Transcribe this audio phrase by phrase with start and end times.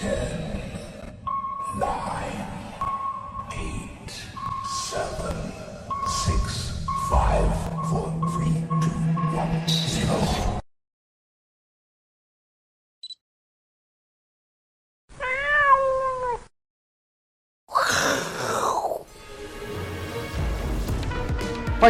[0.00, 0.08] 欢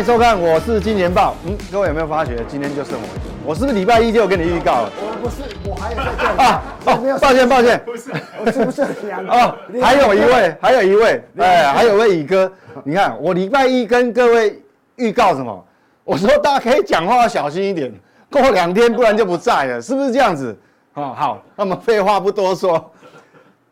[0.01, 1.37] 迎收看，我是金年报。
[1.47, 3.21] 嗯，各位有没有发觉今天就剩我一个？
[3.45, 4.91] 我是不是礼拜一就有跟你预告了？
[5.23, 6.63] 我不是，我还有在这里啊。
[6.87, 8.11] 哦，抱歉抱歉，不是，
[8.43, 9.31] 我是不是两个？
[9.31, 12.51] 哦，还有一位， 还有一位，哎，还有位乙哥。
[12.85, 14.63] 你看，我礼拜一跟各位
[14.97, 15.65] 预告什么？
[16.05, 17.93] 我说大家可以讲话要小心一点，
[18.31, 20.57] 过两天不然就不在了，是不是这样子？
[20.95, 22.91] 哦，好，那么废话不多说，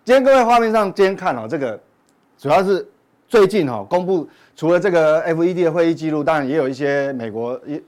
[0.05, 1.81] 今天各位画面上今天看哦，这个
[2.37, 2.87] 主要是
[3.27, 4.29] 最近哈公布。
[4.55, 7.81] 除了这个 FED 的会议记录，当然也有一些美国一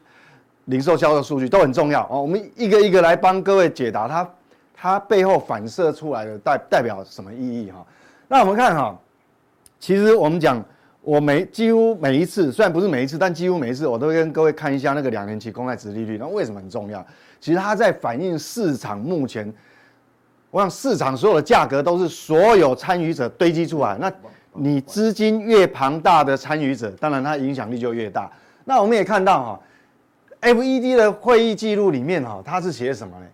[0.67, 2.21] 零售销售数据都很重要哦。
[2.23, 4.31] 我们一个一个来帮各位解答它，
[4.75, 7.85] 它背后反射出来的代代表什么意义哈？
[8.29, 8.99] 那我们看哈，
[9.79, 10.63] 其实我们讲，
[11.03, 16.19] 我每几乎每一次，虽然不是每一次，但几乎每一次我都会跟各位看一下那个两年期公债殖利率。
[16.19, 17.05] 那为什么很重要？
[17.41, 19.53] 其实它在反映市场目前，
[20.51, 24.13] 我想市场所有的价格都是所有参与者堆积出来那。
[24.53, 28.29] 你资金越庞大的参与者，当然它影响力就越大。
[28.65, 29.61] 那我们也看到哈
[30.41, 33.27] ，FED 的会议记录里面哈，它是写什么呢？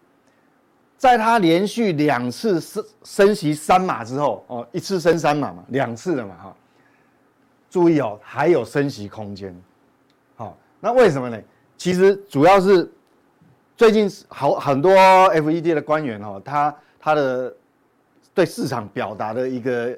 [0.96, 6.56] 在它连续两次升升息三码之后，哦，一次升三码嘛，两次了嘛哈。
[7.70, 9.54] 注意哦，还有升息空间。
[10.36, 11.40] 好，那为什么呢？
[11.76, 12.90] 其实主要是
[13.76, 17.54] 最近好很多 FED 的官员哈，他他的
[18.34, 19.96] 对市场表达的一个。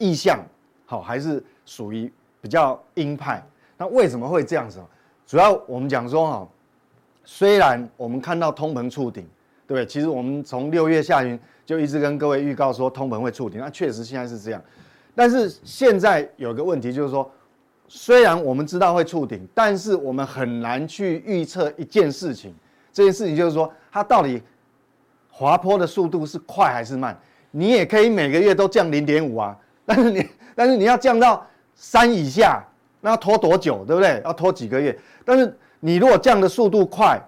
[0.00, 0.38] 意向
[0.86, 2.08] 好还是属于
[2.40, 3.44] 比较鹰派？
[3.76, 4.80] 那为什么会这样子？
[5.28, 6.48] 主要我们讲说哈，
[7.22, 9.22] 虽然我们看到通膨触顶，
[9.66, 9.84] 对不对？
[9.84, 14.62] 其实我们从六月下旬就一直跟各位预告说通膨会触顶，那确实现在是这样。
[15.14, 17.30] 但是现在有个问题就是说，
[17.88, 22.54] 虽然我们知道会触顶，但是我们很难去预测一件事情。
[22.90, 24.42] 这件事情就是说，它到底
[25.30, 27.14] 滑坡的速度是快还是慢？
[27.50, 29.54] 你也可以每个月都降零点五啊。
[29.84, 32.62] 但是你，但是你要降到三以下，
[33.00, 34.20] 那要拖多久，对不对？
[34.24, 34.98] 要拖几个月。
[35.24, 37.20] 但是你如果降的速度快，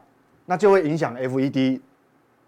[0.46, 1.80] 那就会影响 FED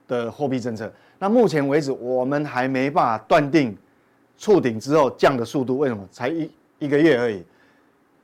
[0.09, 0.93] 的货币政策。
[1.19, 3.77] 那目前为止，我们还没办法断定
[4.37, 5.79] 触顶之后降的速度。
[5.79, 6.07] 为什么？
[6.11, 7.45] 才一一个月而已。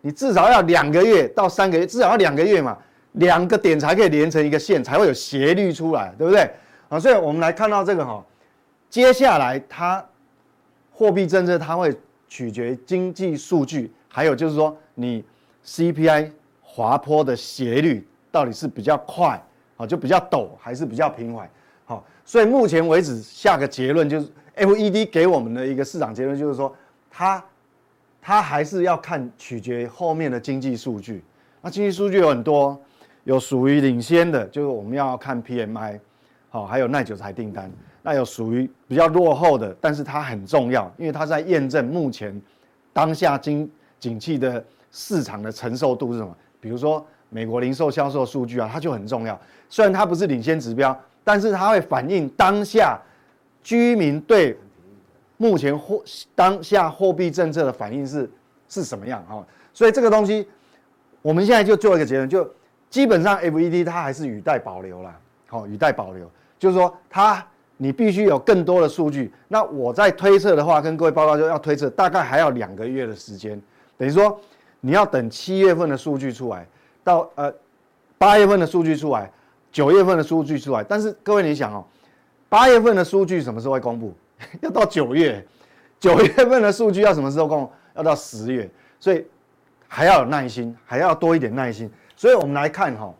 [0.01, 2.77] 你至少要两个月到三个月，至少要两个月嘛，
[3.13, 6.51] 两个点才可以连成一个线，才会有斜率出来，对不对？
[6.89, 8.25] 啊，所以我们来看到这个哈，
[8.91, 10.05] 接下来它。
[10.91, 15.25] 货币政策它会取决经济数据，还有就是说你
[15.65, 19.41] CPI 滑坡的斜率到底是比较快，
[19.77, 21.49] 啊就比较陡，还是比较平缓，
[21.85, 26.75] 好，所以目前为止下个结论就是 FED 给我们的一个市场结论就是说，
[27.09, 27.45] 它
[28.21, 31.23] 它还是要看取决后面的经济数据。
[31.63, 32.81] 那经济数据有很多，
[33.23, 36.01] 有属于领先的，就是我们要看 PMI，
[36.49, 37.71] 好，还有耐久材订单。
[38.03, 42.41] 那有属于比较落后的，但是它很重要，因为它在验证目前
[42.93, 43.71] 当下经
[44.01, 46.37] 景气的市场的承受度是什么？
[46.61, 49.39] 比如说美国零售销售数据啊，它就很重要。
[49.69, 52.99] 虽然它不是领先指标，但是它会反映当下
[53.63, 54.59] 居民对
[55.37, 56.03] 目前货
[56.35, 58.31] 当下货币政策的反应是
[58.69, 59.47] 是什么样哈？
[59.73, 60.49] 所以这个东西
[61.23, 62.49] 我们现在就做一个结论，就
[62.91, 67.45] 基本上 FED 它还是语带保留啦，好，语带保留，就是说它。
[67.81, 69.33] 你必须有更多的数据。
[69.47, 73.63] 那我在推测的话，跟各位报告就要推测，大概还要两个月的时间。
[73.97, 74.37] 等于说，
[74.81, 76.67] 你要等七月份的数据出来，
[77.03, 77.53] 到呃
[78.17, 79.31] 八月份的数据出来，
[79.73, 80.85] 九月份的数据出来。
[80.85, 81.85] 但是各位你想哦，
[82.49, 84.15] 八月份的数据什么时候会公布？
[84.61, 85.45] 要到九月。
[86.01, 87.71] 九月份的数据要什么时候公？
[87.95, 88.71] 要到十月。
[89.01, 89.25] 所以
[89.87, 91.91] 还要有耐心，还要多一点耐心。
[92.17, 93.15] 所以我们来看哈，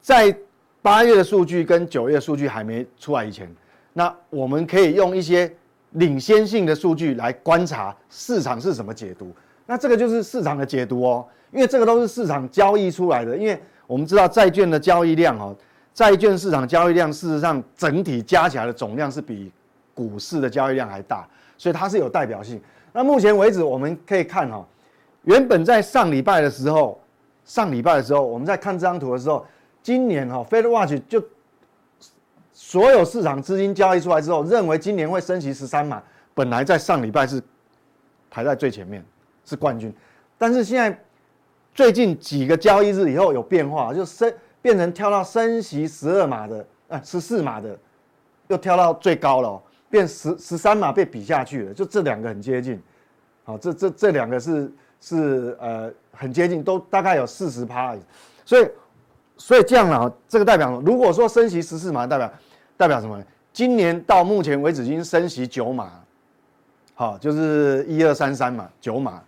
[0.00, 0.36] 在。
[0.84, 3.48] 八月的数据跟九月数据还没出来以前，
[3.92, 5.48] 那我们可以用一些
[5.90, 9.32] 领先性的数据来观察市场是怎么解读。
[9.66, 13.36] 那这个就是市场的解读哦，因为这个都是市场交易出来的。
[13.36, 15.54] 因为我们知道债券的交易量哦，
[15.94, 19.50] 债券市场交易量事实上整体加起来的总量是比
[19.94, 21.26] 股市的交易量还大，
[21.56, 22.60] 所以它是有代表性。
[22.92, 24.66] 那目前为止我们可以看哈，
[25.22, 27.00] 原本在上礼拜的时候，
[27.44, 29.44] 上礼拜的时候我们在看这张图的时候。
[29.84, 31.20] 今年哈，FedWatch 就
[32.52, 36.00] 所有市场资金交易出来之后，认为今年会升息十三码，
[36.34, 37.42] 本来在上礼拜是
[38.30, 39.04] 排在最前面，
[39.44, 39.92] 是冠军。
[40.38, 40.98] 但是现在
[41.74, 47.78] 最近几个交易日以后有变化，就升变成跳到升息十二码的，啊十四码的，
[48.48, 52.80] 又跳到最高了，变十十三码被比下去了，就这两个很接近，
[53.44, 57.96] 好，这这这两个是是呃很接近，都大概有四十趴，
[58.44, 58.68] 所以
[59.36, 62.32] 所以这样啊，这个代表如果说升息十四码，代表
[62.76, 63.22] 代表什么？
[63.52, 65.92] 今年到目前为止已经升息九码，
[66.94, 69.22] 好，就是一二三三码九码，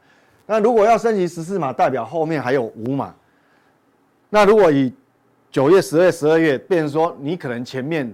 [0.46, 3.14] 那如果要升级十四码，代表后面还有五码，
[4.30, 4.92] 那如果以
[5.50, 8.12] 九月、十月、十二月，变成说你可能前面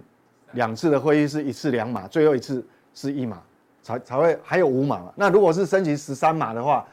[0.53, 3.41] 两次的会议是一次两码，最后一次是一码，
[3.83, 5.13] 才才会还有五码嘛。
[5.17, 6.87] 那如果是升级十三码的话，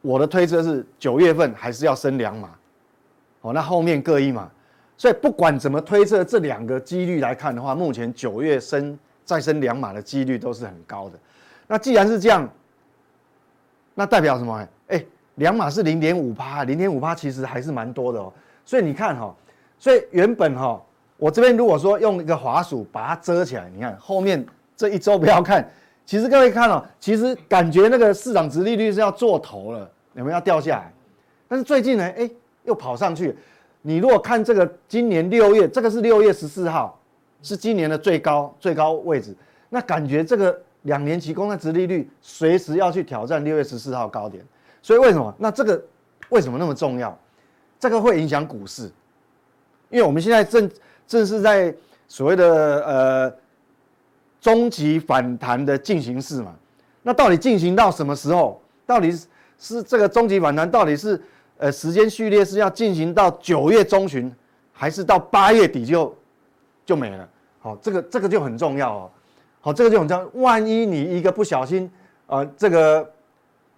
[0.00, 2.50] 我的推测是九月份还是要升两码，
[3.40, 4.50] 哦，那后面各一码。
[4.98, 11.18] 所以不管怎么推测这两个几率来看的话，目前九月升再升两码的几率都是很高的。
[11.66, 12.48] 那既然是这样，
[13.94, 14.66] 那代表什么？
[14.88, 15.04] 哎，
[15.36, 18.32] 两码是零点五趴，零点五趴其实还是蛮多的哦。
[18.64, 19.34] 所以你看哈。
[19.78, 20.80] 所以原本哈，
[21.16, 24.46] 我这边如果说用一个滑鼠把它遮起来，你看后面
[24.76, 25.68] 这一周不要看，
[26.06, 30.92] 其实各位看哦，其实感觉那个市场殖利率是要做头了，有没有要掉下来？
[31.48, 32.30] 但是最近呢，哎，
[32.62, 33.36] 又跑上去。
[33.80, 36.96] 你如果看这个今年六月，这个是六月十四号，
[37.42, 39.34] 是今年的最高最高位置，
[39.68, 44.44] 那感觉这个两年期公债殖利率随时要去挑战六月十四号高点。
[44.80, 45.34] 所以为什么？
[45.38, 45.82] 那这个
[46.28, 47.16] 为什么那么重要？
[47.78, 48.90] 这个会影响股市。
[49.90, 50.70] 因为我们现在正
[51.06, 51.74] 正是在
[52.08, 53.34] 所谓的呃
[54.40, 56.54] 终极反弹的进行式嘛，
[57.02, 58.60] 那到底进行到什么时候？
[58.84, 59.26] 到底是
[59.58, 61.22] 是这个终极反弹到底是
[61.58, 64.34] 呃时间序列是要进行到九月中旬，
[64.72, 66.16] 还是到八月底就
[66.84, 67.28] 就没了？
[67.60, 69.10] 好，这个这个就很重要哦。
[69.64, 70.28] 好，这个就很重要。
[70.42, 71.88] 万一你一个不小心，
[72.26, 73.08] 呃，这个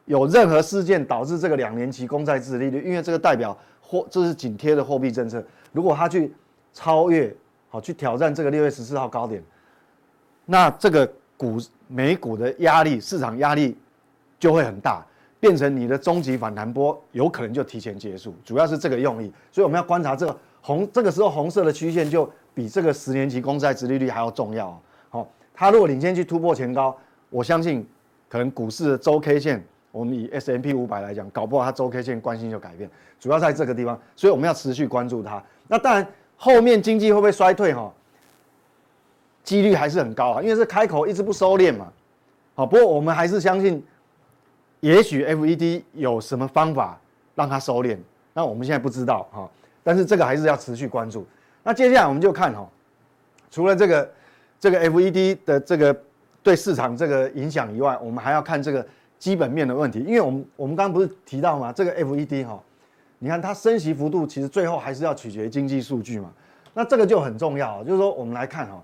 [0.06, 5.44] 有任何事件导致这个两年期公债殖利率，因为这个代表货这是紧贴的货币政策。
[5.72, 6.32] 如果他去
[6.72, 7.36] 超越，
[7.69, 9.44] 好去挑战这个六月十四号高点，
[10.46, 13.76] 那这个股美股的压力，市场压力
[14.40, 15.04] 就会很大，
[15.38, 19.31] 变成你的终极反弹波有可能就提前结束，主要是这个用意。
[19.52, 24.81] 所以我们要观察这个红，这个时候红色的曲线就比这个十年期公债殖利率还要重要。
[25.55, 26.95] 它如果领先去突破前高，
[27.31, 27.87] 我相信
[28.29, 29.65] 可能股市的周 K 线。
[29.93, 32.91] 我们以 S M P 五百来讲，搞不好它周 K 线惯性就改变，
[33.21, 35.41] 主要在这个地方，所以我们要持续关注它。
[35.69, 36.05] 那当然，
[36.37, 37.73] 后面经济会不会衰退？
[37.73, 37.93] 哈，
[39.45, 41.93] 几率还是很高啊，因为是开口一直不收敛嘛。
[42.56, 43.81] 好，不过我们还是相信，
[44.81, 46.99] 也许 FED 有什么方法
[47.37, 47.97] 让它收敛。
[48.33, 49.49] 那我们现在不知道哈，
[49.85, 51.25] 但是这个还是要持续关注。
[51.62, 52.69] 那接下来我们就看哈，
[53.49, 54.11] 除了这个
[54.64, 55.94] 这个 FED 的这个
[56.43, 58.87] 对市场这个影响以外，我们还要看这个。
[59.16, 61.72] 基本面的问题，因为我们我们刚刚不是提到吗？
[61.72, 62.62] 这个 FED 哈，
[63.20, 66.31] 你看它升息幅度其实最后还是要取决于经济数据嘛。
[66.75, 68.82] 那这个就很重要，就是说我们来看哈，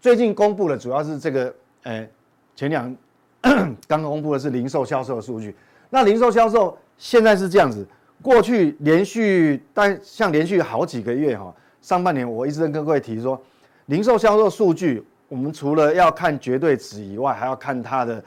[0.00, 1.52] 最近公布的主要是这个，
[1.84, 2.08] 诶，
[2.54, 2.94] 前两
[3.42, 5.56] 刚刚公布的是零售销售的数据。
[5.90, 7.84] 那零售销售现在是这样子，
[8.22, 11.52] 过去连续但像连续好几个月哈，
[11.82, 13.40] 上半年我一直跟各位提说，
[13.86, 18.22] 零售销售数据我们除了要看绝对值以外，还要看它的。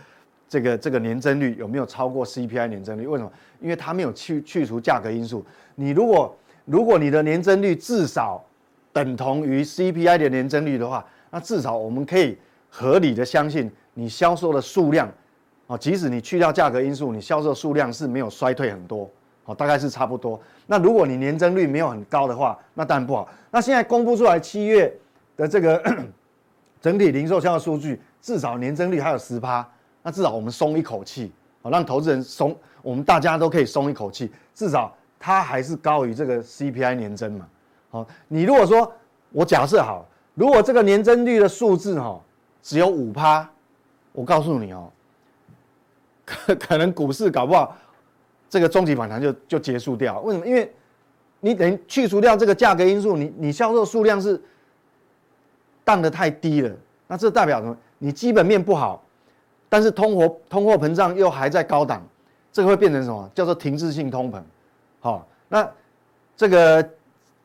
[0.50, 3.06] 这个这个年增率有没有超过 CPI 年增率？
[3.06, 3.30] 为什么？
[3.59, 5.45] 因为它没有去去除价格因素。
[5.75, 6.33] 你如果
[6.63, 8.42] 如果你的年增率至少
[8.94, 12.38] 等同于 CPI 的年增率的话，那至少我们可以
[12.69, 15.11] 合理的相信你销售的数量，
[15.68, 19.09] 啊，即使你去掉价格因素，你销售数量是没有衰退很多，
[19.44, 20.40] 哦，大概是差不多。
[20.66, 23.28] 那如果你年增率没有很高的话，那当然不好。
[23.52, 24.97] 那现在公布出来七月
[25.38, 25.82] 的这个
[26.82, 29.66] 整体零售销售数据，至少年增率还有十趴。
[30.04, 34.32] 那至少我们松一口气，好，让投资人松，我们大家都可以松一口气。
[34.54, 37.48] 至少它还是高于这个 CPI 年增嘛，
[37.90, 38.92] 好，你如果说
[39.32, 42.22] 我假设好，如果这个年增率的数字哈
[42.62, 43.50] 只有五趴，
[44.14, 44.90] 我告诉你哦，
[46.26, 47.76] 可可能股市搞不好
[48.50, 50.22] 这个终极反弹就就结束掉。
[50.22, 50.48] 为什么？
[50.48, 50.74] 因为
[51.42, 54.42] 你等于去除掉这个价格因素，你你销售数量是
[55.88, 56.76] 降得太低了，
[57.08, 57.78] 那这代表什么？
[57.98, 59.02] 你基本面不好。
[59.70, 62.06] 但是通货通货膨胀又还在高档，
[62.52, 63.30] 这个会变成什么？
[63.34, 64.42] 叫做停滞性通膨。
[65.00, 65.66] 好，那
[66.36, 66.86] 这个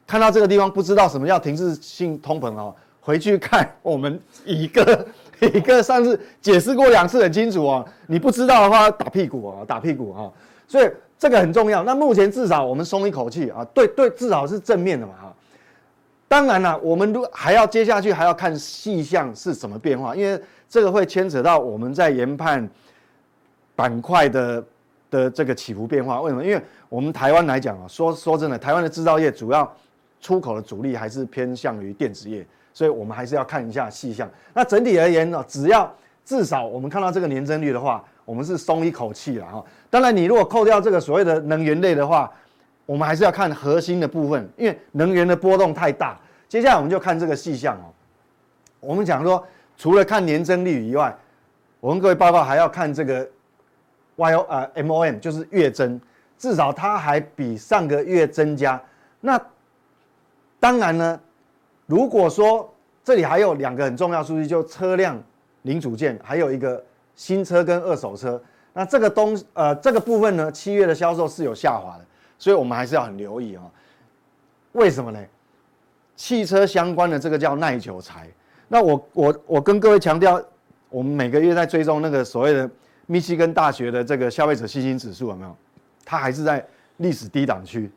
[0.09, 5.07] 看到这个地方不知道什么叫停滞性通膨哦，回去看我们乙哥
[5.41, 7.87] 乙哥上次解释过两次很清楚哦。
[8.09, 10.33] 你不知道的话打屁股哦，打屁股哈。
[10.67, 11.85] 所以这个很重要。
[11.85, 15.35] 那目前至少我们松一口气啊，对对，至少是正面的嘛哈。
[16.33, 20.43] 当然了，我们如还要接下去还要看细项是什么变化，因为。
[20.67, 22.67] 这个会牵扯到我们在研判
[23.77, 24.65] 板块的
[25.11, 26.23] 的这个起伏变化。
[26.23, 26.43] 为什么？
[26.43, 26.59] 因为
[26.89, 29.71] 我们台湾来讲啊，说 说真的，台湾的制造业主要
[30.19, 34.27] 出口的主力还是偏向于电子业，所以我们还是要看一下细项。
[34.55, 39.63] 那整体而言呢，只要至少我们看到这个年增率的话，我们是松一口气了哈。
[39.91, 42.33] 当然，你如果扣掉这个所谓的能源类的话，
[42.87, 46.19] 我们还是要看核心的部分，因为能源的波动太大。
[46.53, 47.89] 接下来我们就看这个细项哦。
[48.79, 49.43] 我们讲说，
[49.79, 51.17] 除了看年增率以外，
[51.81, 53.27] 我跟各位报告还要看这个
[54.17, 55.99] Y O 呃 M O M，就是月增，
[56.37, 58.79] 至少它还比上个月增加。
[59.23, 59.41] 那
[60.61, 61.19] 当然呢，
[61.87, 62.71] 如果说
[63.03, 65.19] 这里还有两个很重要数据，就车辆
[65.63, 66.85] 零组件，还有一个
[67.17, 68.39] 新车跟二手车。
[68.75, 72.05] 那这个东呃这个部分呢，七月的销售是有下滑的，
[72.39, 73.63] 所以我们还是要很留意啊。
[74.73, 75.19] 为什么呢？
[76.17, 78.29] 汽车相关的这个叫耐久材。
[78.69, 80.43] 那我我我跟各位强调，
[80.89, 82.71] 我们每个月在追踪那个所谓的
[83.07, 85.57] 密西根大学的这个消费者信心指数有没有？
[86.05, 86.65] 它还是在
[86.99, 87.91] 历史低档区。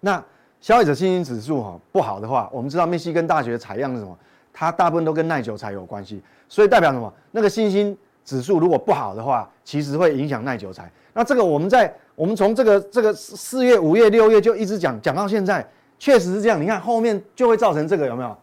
[0.00, 0.22] 那
[0.60, 4.16] 消费者信心指数哈不好的话，我们知道密西根大学采样是什么？
[4.52, 7.12] 它大部分都跟耐久财有关系，所以代表什么？
[7.32, 10.90] 那个信心指数如果不好的话，其实会影响耐久财。
[11.12, 15.66] 那这个我们在我们从这个这个四月、五月、六月就一直讲讲到现在，
[16.04, 16.60] 确实是这样。
[16.60, 18.36] 你看后面就会造成这个有没有？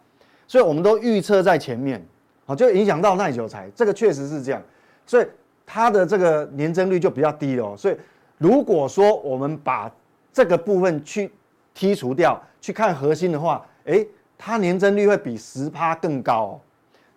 [0.47, 2.03] 所以我们都预测在前面，
[2.43, 4.59] 好，就影响到耐久材，这个确实是这样，
[5.05, 5.27] 所以
[5.63, 7.77] 它的这个年增率就比较低了。
[7.77, 7.95] 所以
[8.39, 9.91] 如果说我们把
[10.33, 11.31] 这个部分去
[11.77, 14.07] 剔除掉，去看核心的话，诶，
[14.39, 16.61] 它年增率会比十趴更高，哦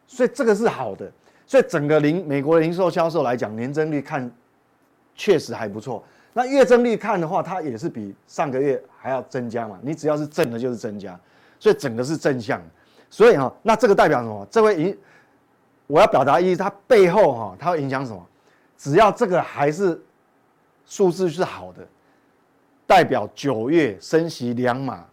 [0.06, 1.10] 所以这个是好的。
[1.46, 4.30] 所以整个零美国零售销售来讲，年增率看
[5.14, 6.04] 确实还不错。
[6.34, 9.78] 那月增率看的话，它也是比上个月还要增加嘛。
[9.82, 11.20] 你只要是正的，就是增加，
[11.60, 12.58] 所以整个是正向。
[13.10, 14.48] 所以哈，那这个代表什么？
[14.50, 14.98] 这会影，
[15.86, 18.26] 我要表达意思，它背后哈，它会影响什么？
[18.78, 20.00] 只要这个还是
[20.86, 21.86] 数字是好的，
[22.86, 25.04] 代表九月升息两码，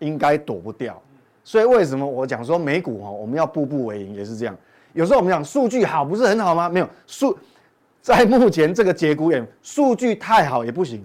[0.00, 1.00] 应该躲不掉。
[1.44, 4.56] 所以为什么我讲说美股哈，我们要步步为营也是这样。
[4.92, 6.68] 有时候我们讲数据好不是很好吗？
[6.68, 7.38] 没有数，
[8.02, 11.02] 在目前这个节骨眼，数据太好也不行，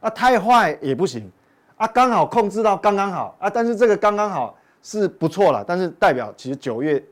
[0.00, 1.30] 啊太坏也不行，
[1.76, 4.56] 啊刚好控制到刚刚好啊，但是这个刚刚好。
[4.82, 7.02] 是不错了，但是代表其实九月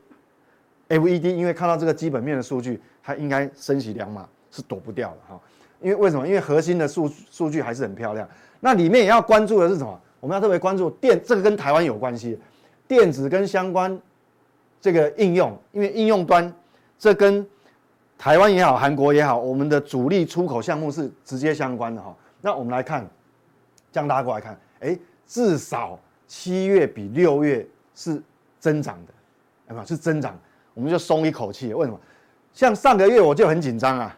[0.87, 5.41] ，FED 因为看到这个基本面的数据，它应该升息两码是躲不掉的哈。
[5.81, 6.25] 因为为什么？
[6.25, 8.25] 因为核心的数数据还是很漂亮。
[8.61, 9.99] 那里面也要关注的是什么？
[10.21, 12.39] 我们要特别关注电，这个跟台湾有关系，
[12.87, 13.99] 电子跟相关
[14.79, 16.53] 这个应用，因为应用端
[16.97, 17.45] 这跟
[18.17, 22.15] 台湾也好，韩国也好，我们的主力出口项目是直接相关的哈。
[22.39, 23.05] 那我们来看，
[23.95, 25.97] 这样大家过来看，哎，至少。
[26.27, 28.21] 七月比六月是
[28.59, 29.13] 增长的，
[29.69, 29.85] 有没有？
[29.85, 30.35] 是增长，
[30.73, 31.71] 我们就松一口气。
[31.71, 31.97] 为什么？
[32.51, 34.17] 像上个月我就很紧张啊，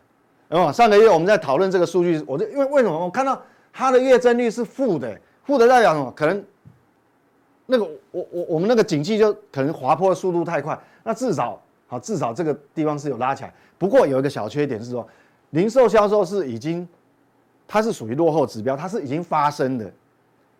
[0.49, 0.71] 有没有？
[0.71, 2.97] 上个月我们在讨论这个数据，我就因为为什么？
[2.97, 3.39] 我看到
[3.73, 6.09] 它的月增率是负的，负的代表什么？
[6.15, 6.43] 可能
[7.65, 10.79] 那个我我我们那个景气就可能滑坡的速度太快。
[11.03, 13.53] 那至少好，至少这个地方是有拉起来。
[13.77, 15.05] 不过有一个小缺点是说，
[15.49, 16.87] 零售销售是已经，
[17.67, 19.91] 它是属于落后指标，它是已经发生的。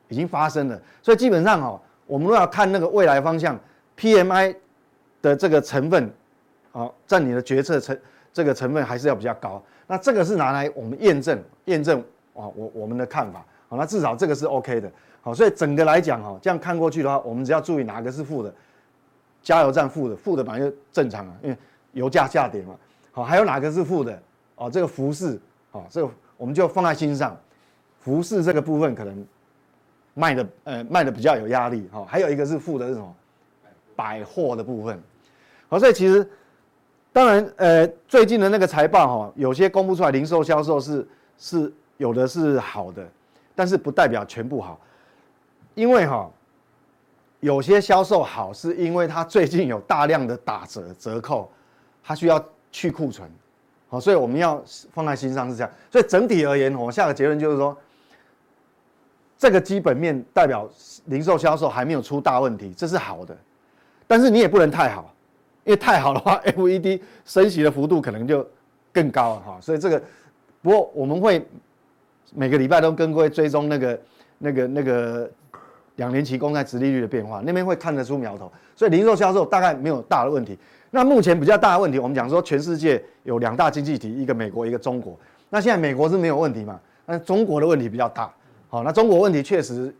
[0.10, 3.60] 已经发生了，所以基本上哦，我们都要看那个未来方向
[3.98, 4.56] ，PMI
[5.22, 6.10] 的这个成分，
[6.72, 8.00] 啊，占你的决策成
[8.32, 9.62] 这个成分还是要比较高。
[9.86, 12.00] 那这个是拿来我们验证验证
[12.34, 13.46] 啊，我我们的看法。
[13.68, 14.90] 好，那至少这个是 OK 的。
[15.22, 18.56] 好，所以整个来讲哈，这样看过去的话，我们只要注意哪个是负的，
[19.44, 21.58] 加油站负的，负的本来就正常啊，因为
[21.92, 22.74] 油价下跌嘛。
[23.12, 24.18] 好，还有哪个是负的？
[24.56, 25.38] 哦，这个服饰，
[25.74, 27.36] 哦，这个我们就放在心上，
[28.00, 29.28] 服饰这个部分可能。
[30.20, 33.16] 卖的呃卖的比较有压力哈，还有一个是负的是什么？
[33.96, 35.00] 百货的部分，
[35.70, 36.28] 好，所以其实
[37.14, 43.08] 当然呃最近的那个财报哈，有些公布出来零售销售是是有的是好的，
[43.54, 44.82] 但是不代表全部好，
[45.76, 46.28] 因为哈
[47.40, 51.52] 有些销售好是因为它最近有大量的打折折扣，
[52.04, 53.30] 它需要去库存，
[53.90, 57.78] 好，所以我们要放在心上是这样，所以整体而言我下个结论就是说。
[59.40, 60.68] 这个基本面代表
[61.06, 63.38] 零售销售还没有出大问题，这是好的，
[64.08, 65.14] 但是你也不能太好，
[65.64, 68.44] 因为太好的话，FED 升息的幅度可能就
[68.92, 69.60] 更高了哈。
[69.62, 70.02] 所以这个，
[70.64, 71.48] 不过我们会
[72.34, 74.02] 每个礼拜都跟各位追踪那个、
[74.40, 75.30] 那个、那个
[75.98, 78.52] 两年期公债殖利率的变化，那边会看得出苗头。
[78.76, 80.58] 所以零售销售大概没有大的问题。
[80.92, 85.18] 那目前比较大的问题，我们讲说全世界有两大经济体，一个美国，一个中国。
[85.50, 86.80] 那现在美国是没有问题嘛？
[87.06, 88.32] 那中国的问题比较大。
[88.70, 89.94] 好，那中国问题确实，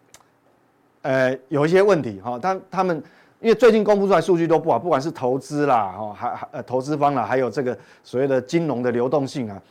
[1.02, 2.38] 呃，有一些问题哈。
[2.38, 3.02] 他他们
[3.40, 9.62] 因为最近公布出来数据都不好，不管是投资啦，哈，还还呃投资方啦，还有这个所谓的金融的流动性啊，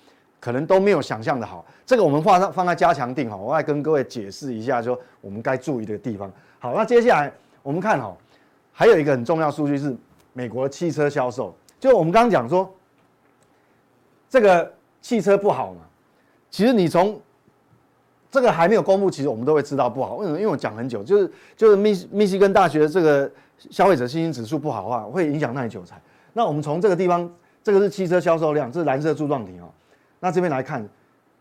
[0.40, 1.64] 可能都没有想象的好。
[1.84, 6.30] 这个我们放上放在加强定哈，我来跟各位解释一下，说我们该注意的地方。
[6.58, 7.30] 好，那接下来
[7.62, 8.16] 我们看哈，
[8.72, 9.94] 还有一个很重要数据是
[10.36, 12.70] 美国的汽车销售，就我们刚刚讲说，
[14.28, 15.80] 这个汽车不好嘛，
[16.50, 17.18] 其实你从
[18.30, 20.16] 这个还没有公布，其实我们都会知道不好。
[20.16, 20.38] 为什么？
[20.38, 23.30] 因为我讲很久，就是就是密密西根大学这个
[23.70, 25.98] 消费者信心指数不好的话，会影响耐久财。
[26.34, 29.72] 那我们从这个地方，这个是汽车销售量，这是蓝色柱状体哦。
[30.20, 30.86] 那这边来看，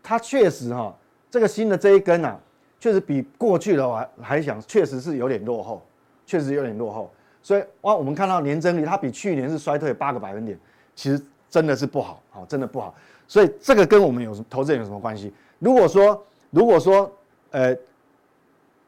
[0.02, 0.94] 它确实哈、哦，
[1.30, 2.40] 这个新的这一根啊，
[2.80, 5.84] 确实比过去的话还想，确实是有点落后，
[6.24, 7.12] 确实有点落后。
[7.46, 10.58] 所以哇，我们看到年增率，它比去年是衰退八个百分点，
[10.96, 12.92] 其实真的是不好，好，真的不好。
[13.28, 15.32] 所以这个跟我们有投资人有什么关系？
[15.60, 17.08] 如果说如果说
[17.52, 17.72] 呃，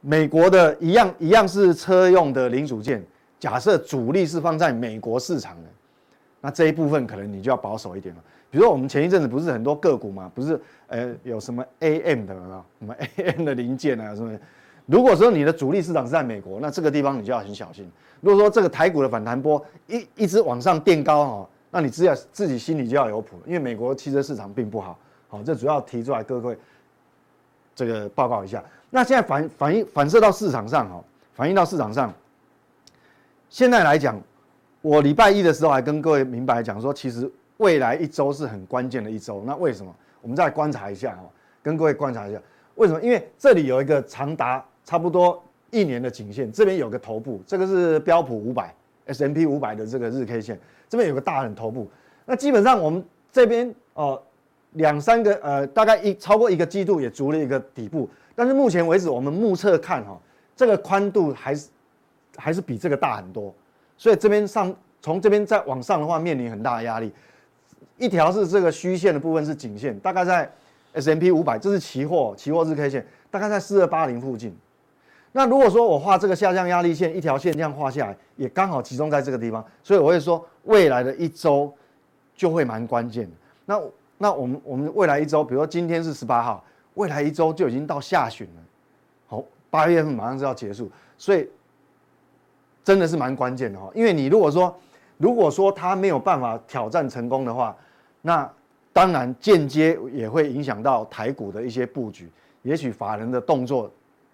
[0.01, 3.01] 美国的一样一样是车用的零组件，
[3.39, 5.69] 假设主力是放在美国市场的，
[6.41, 8.21] 那这一部分可能你就要保守一点了。
[8.51, 12.65] 比如说我们前一阵子不是很多个股嘛，不是呃有什么 AM 的吗？
[12.81, 14.37] 什么 AM 的零件啊什么？
[14.89, 17.89] 如果说你的主力市场是在美国，那这个地方你就要很小心。
[18.21, 24.99] 如果说这个台股的反弹波一一直往上垫高哈，那你只要自己心里就要有谱，因为美国汽车市场并不好。
[25.29, 26.59] 好，这主要提出来各位
[27.75, 28.65] 这个报告一下。
[28.91, 31.05] 那现在反反映反射到市场上哈，
[31.35, 32.13] 反映到市场上。
[33.51, 34.21] 现在来讲，
[34.81, 37.31] 我礼拜一的时候还跟各位明白讲说，其实。
[37.59, 39.93] 未来一周是很关键的一周，那为什么？
[40.23, 41.25] 我们再观察一下哈，
[41.61, 42.41] 跟各位观察一下，
[42.77, 43.03] 为什么？
[43.03, 45.39] 因为这里有一个长达差不多
[45.71, 51.87] 一年的颈线，这边有个头部，这个是标普五百 S M P 五百的这个日 K 线，这边有个大的头部。
[52.25, 54.19] 那基本上我们这边哦，
[54.73, 60.19] 两三个呃，大概一超过一个季度也足了一个底部，但是目前为止我们目测看哈，
[60.57, 61.69] 这个宽度还是
[62.39, 63.55] 还是比这个大很多，
[63.99, 67.13] 所以这边上从这边再往上的话，面临很大的压力。
[67.99, 70.51] 一条是这个虚线的部分是颈线，大概在
[70.95, 74.57] S M P 五百，这是期货，期货日 K 线，大概在四二八零附近。
[75.33, 81.73] 那如果说我画这个下降压力线，一条线这样画下来，也刚好集中在这个地方，所以我会说未来的一周
[82.35, 83.31] 就会蛮关键的。
[83.67, 83.81] 那
[84.17, 88.63] 那我们我们未来一周，比如说今天是十八号，未来一周就已经到下旬了，
[89.27, 91.49] 好，八月份马上就要结束，所以
[92.83, 93.91] 真的是蛮关键的哈。
[93.95, 94.75] 因为你如果说
[95.19, 97.77] 如果说它没有办法挑战成功的话，
[98.23, 98.51] 那
[98.93, 102.29] 当然间接也会影响到台股的一些布局，
[102.63, 103.89] 也许法人的动作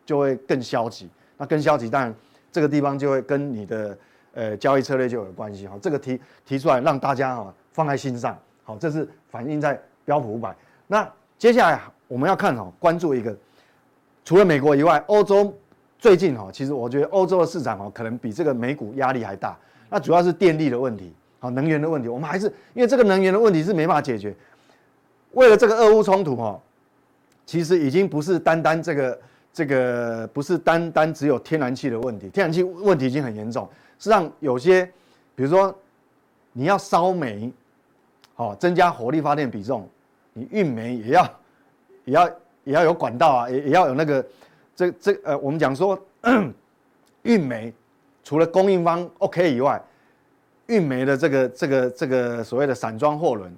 [0.04, 1.08] 就会更消极。
[1.36, 2.14] 那更消极，当然
[2.52, 3.98] 这个地方就会跟你的
[4.34, 5.76] 呃交易策略就有关系哈。
[5.82, 8.38] 这个提提出来让大家哈放在心上。
[8.62, 10.54] 好，这是反映在标普五百。
[10.86, 13.36] 那接下来我们要看哈，关注一个，
[14.24, 15.52] 除了美国以外，欧洲
[15.98, 19.56] 最近哈，其实我觉得欧洲的市场哈，可能比这个美股压力还大。
[19.90, 21.12] 那主要是电力的问题。
[21.40, 24.34] 好，能源的问题，我们还是因为这个能源的问题是没办法解决。
[25.32, 26.58] 为了这个俄乌冲突，哈，
[27.44, 29.18] 其实已经不是单单这个
[29.54, 33.66] 这个不是单单只有天然气的问题，天然气问题已经很严重。
[33.98, 34.84] 实际上，有些
[35.34, 35.74] 比如说
[36.52, 37.50] 你要烧煤，
[38.34, 39.88] 好，增加火力发电比重，
[40.32, 41.40] 你运煤也要
[42.04, 42.28] 也要
[42.64, 44.26] 也要有管道啊，也也要有那个
[44.74, 45.98] 这这呃，我们讲说
[47.22, 47.72] 运煤，
[48.24, 49.80] 除了供应方 OK 以外。
[50.66, 53.54] 运煤的这个这个这个所谓的散装货轮，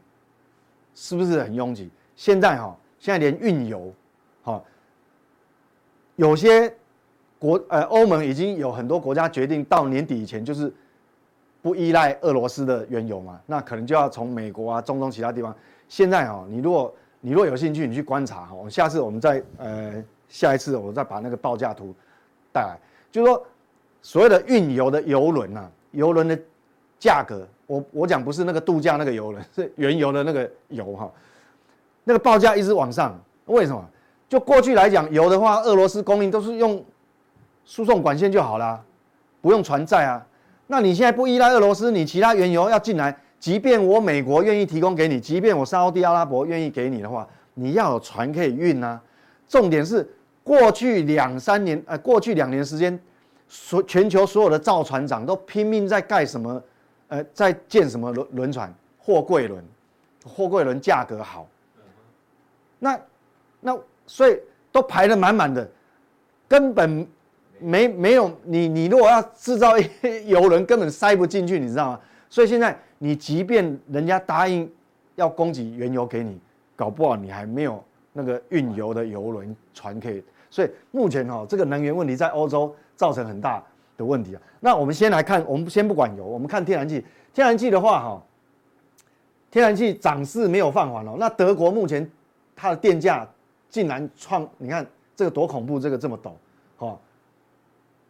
[0.93, 1.89] 是不是很拥挤？
[2.17, 3.95] 现在哈，现在连运油，
[6.17, 6.73] 有些
[7.39, 10.73] 国呃欧盟已经有很多国家决定到年底以前就是
[11.63, 15.55] 不依赖俄罗斯的原油嘛，那可能就要从美国啊、中东其他地方。
[15.89, 21.95] 现在哈，你如果你如果有兴趣，你去观察哈，我下次我们再呃下一次我再把那个报价图
[22.53, 22.79] 带来，
[23.13, 23.47] 就是说
[24.03, 26.39] 所谓的运油的油轮呐，油轮的。
[26.99, 31.13] 价格，我我讲不是那个度假那个油轮，是原油的那个油哈，
[32.05, 33.91] 那个报价一直往上，为什么？
[34.29, 36.85] 就过去来讲，油的话，俄罗斯供应都是用
[37.65, 38.83] 输送管线就好了，
[39.41, 40.27] 不用船载啊。
[40.67, 49.01] 那你现在不依赖俄罗斯，你其他原油要进来，即便我美国愿意提供给你，即便我沙乌地阿拉伯愿意给你的话，你要有船可以运啊。
[49.49, 50.09] 重点是
[50.43, 52.99] 过去两三年，呃，过去两年时间，
[53.47, 56.61] 所全球所有的造船厂都拼命在盖什么？
[57.09, 58.75] 呃，在建什么轮轮船？
[58.99, 59.65] 货柜轮，
[60.25, 61.47] 货柜轮价格好。
[62.81, 62.99] 那
[63.61, 64.39] 那所以
[64.71, 65.69] 都排得满满的，
[66.49, 67.07] 根本
[67.59, 69.89] 没没有你你如果要制造一
[70.27, 72.01] 油轮，根本塞不进去，你知道吗？
[72.29, 74.71] 所以现在你即便人家答应
[75.15, 76.39] 要供给原油给你，
[76.75, 80.23] 搞不好你还没有那个运油的油轮船可以。
[80.51, 83.63] 所以目前哈，这个能源问题在欧洲造成很大
[83.97, 87.05] 的问题啊，那我们先来看，我们先不管油，我们看天然气。
[87.35, 88.23] 天然气的话，哈，
[89.51, 91.17] 天然气涨势没有放缓哦。
[91.19, 92.11] 那德国目前
[92.55, 93.29] 它的电价
[93.77, 96.33] 竟然创，你看这个多恐怖，这个这么陡，
[96.79, 96.99] 哈。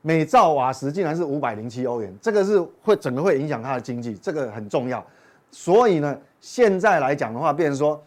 [0.00, 5.04] 每兆瓦时竟然是五百零七欧元，这个是会整个会影响它的经济，这个很重要。
[5.50, 8.00] 所以呢，现在来讲的话，变成说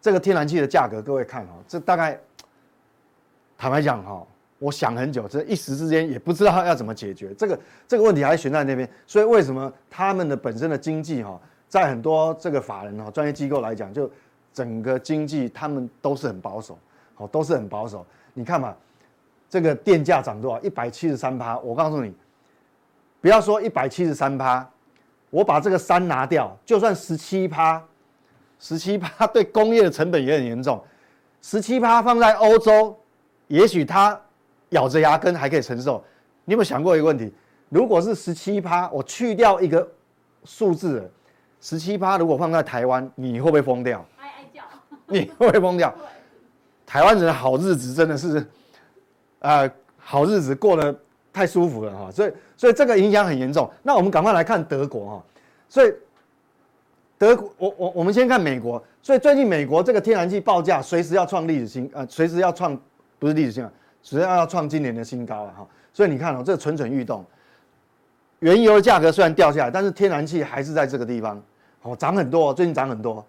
[0.00, 2.16] 这个天然气的价格，各位看哈，这大概
[3.56, 4.24] 坦白讲哈，
[4.60, 8.88] 我想很久，这一时之间也不知道要怎么解决这个这个问题，还悬在那边。
[9.04, 14.08] 所以为什么他们的本身的经济哈，在很多这个法人哈、专业机构来讲，就
[14.58, 16.76] 整个经济他们都是很保守，
[17.14, 18.04] 好，都是很保守。
[18.34, 18.74] 你看嘛，
[19.48, 20.60] 这个电价涨多少？
[20.62, 21.56] 一百七十三趴。
[21.60, 22.12] 我告诉你，
[23.20, 24.68] 不要说一百七十三趴。
[25.30, 27.80] 我把这个三拿掉，就算十七趴，
[28.58, 30.82] 十七趴 对工业的成本也很严重。
[31.40, 32.98] 十七趴放在欧洲，
[33.46, 34.20] 也许他
[34.70, 36.02] 咬着牙根还可以承受。
[36.44, 37.32] 你有没有想过一个问题？
[37.68, 39.86] 如果是十七趴，我去掉一个
[40.42, 41.08] 数字，
[41.60, 44.04] 十七趴如果放在台湾，你会不会疯掉？
[45.12, 45.94] 你会疯掉？
[46.86, 48.46] 台湾人的好日子真的是，
[49.40, 50.94] 呃，好日子过得
[51.32, 52.32] 太舒服了哈，所以。
[52.58, 53.70] 所以这个影响很严重。
[53.84, 55.24] 那我们赶快来看德国哈。
[55.68, 55.94] 所以
[57.16, 58.82] 德国，我我我们先看美国。
[59.00, 62.76] 所以最近美国这个天然气报价随时要创历史新，呃，随时要创
[63.16, 63.70] 不是历史新啊，
[64.02, 65.64] 随时要创今年的新高了哈。
[65.92, 67.24] 所以你看哦，这蠢蠢欲动。
[68.40, 71.40] 原油的价格虽然掉下来，但是天然气还是在这个地方，
[71.82, 73.24] 哦，涨很多，最近涨很多，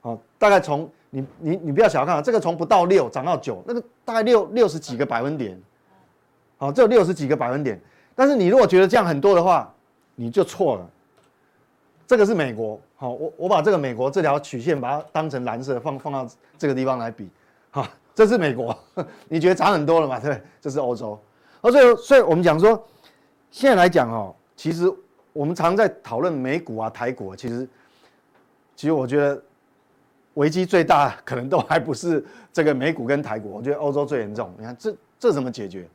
[0.00, 5.60] 哦，大概从你你你不要小看啊，这个从不到六涨到九，那个大概六六十几个百分点，
[6.56, 7.78] 好，这六十几个百分点。
[8.14, 9.70] 但是你如果觉得这样很多的话，
[10.14, 10.90] 你就错了。
[12.06, 17.28] 这个是美国，好，我我把这个美国这条曲线把它当成蓝色放放到这个地方来比，
[17.70, 18.74] 好，这是美国，
[19.28, 20.18] 你觉得涨很多了嘛？
[20.18, 21.18] 对，这是欧洲。
[21.60, 22.82] 而所以，所以我们讲说，
[23.50, 24.90] 现在来讲哦，其实
[25.34, 27.68] 我们常在讨论美股啊、台股啊，其实，
[28.74, 29.42] 其实我觉得
[30.34, 34.52] 危机最大可能都还不是这个美股跟台股，我觉得欧洲最严重。
[34.58, 35.88] 你看这这怎么解决？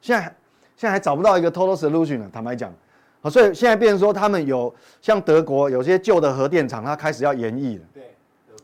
[0.00, 0.34] 现在。
[0.76, 2.72] 现在还找不到一个 total solution 呢，坦白讲，
[3.20, 8.04] 好，所以现在变成说他们有像德国有些旧的核电厂，它开始要延役了，对，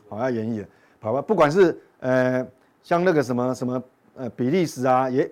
[0.09, 0.67] 好要延役了，
[0.99, 2.43] 好吧，不管是呃
[2.81, 3.83] 像那个什么什么
[4.15, 5.29] 呃比利时啊，也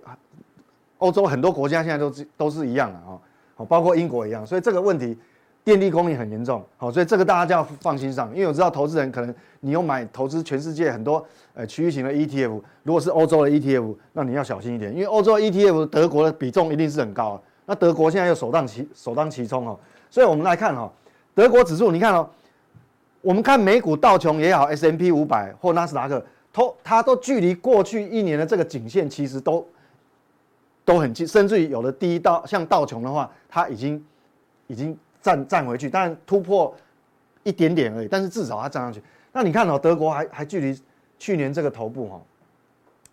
[1.00, 3.18] 欧洲很多国家现在都是都是一样的啊，
[3.56, 5.18] 好，包括英国一样，所以这个问题
[5.66, 11.26] 电力供应很严重，好，所以这个大家就要放心上，因为我知道投资人可能你有买投资全世界很多。
[11.58, 17.42] 呃，区域型的 ETF，如果是欧洲的 ETF，那你要小心一点，因为欧洲 ETF 德国的比重一定是很高。
[17.66, 20.92] 那德国现在又首当其首当其冲哦，所以我们来看哈、
[21.34, 22.30] 德国指数，你看哦，
[23.22, 29.66] 我们看美股道琼也好，S M P 五百或纳斯达克，都它都距离过去一年的这个颈线其实都
[30.84, 34.06] 都很近，甚至于有的第一道像道琼的话，它已经
[34.68, 36.72] 已经站站回去，当然突破
[37.42, 39.02] 一点点而已，但是至少它站上去。
[39.34, 40.80] 那你看哦，德国还还距离。
[41.18, 42.22] 去年这个头部哈，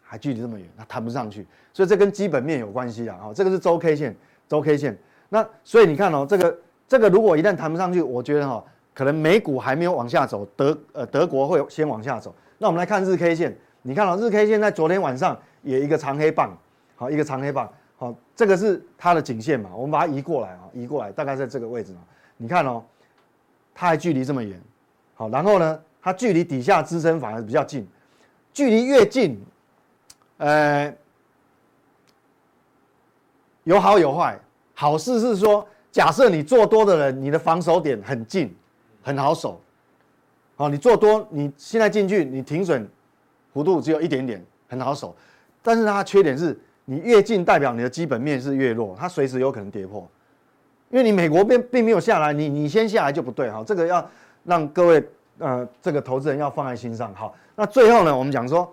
[0.02, 3.16] 还距离这么远，它弹不上去，所以这跟基本面有关系啊。
[3.16, 4.14] 哈，这个是周 K 线，
[4.48, 4.98] 周 K 线。
[5.28, 12.34] 那所以你看哦，这个这个如果一旦弹不上去，我觉得哈，可能美股还没有往下走，德呃德国会先往下走。
[12.58, 16.58] 那我们来看日 K 线，你看到日 K 线在昨天晚上也一个长黑棒，
[16.96, 22.00] 好一个长黑棒，好这个是它的颈线嘛，我们把它移过来啊，移过来大概在这个位置嘛。
[22.36, 22.82] 你看哦，
[23.72, 24.60] 它还距离这么远，
[25.14, 25.80] 好，然后呢？
[26.02, 27.86] 它距离底下支撑反而比较近，
[28.52, 29.40] 距离越近，
[30.38, 30.92] 呃，
[33.62, 34.36] 有好有坏。
[34.74, 38.52] 好事是说，假设你做多的人，你的防守点很近，
[39.00, 39.60] 很好守。
[40.56, 42.84] 好，你做多，你现在进去，你停损
[43.52, 45.14] 幅度只有一点点，很好守。
[45.62, 50.08] 但是它缺点是，你越近代表你的基本面是越弱，它随时有可能跌破。
[50.90, 53.62] 因为你美国并并没有下来，你你先下来就不对哈。
[53.66, 54.10] 这个要
[54.44, 55.04] 让各位。
[55.38, 57.12] 呃，这个投资人要放在心上。
[57.14, 58.72] 好，那最后呢，我们讲说，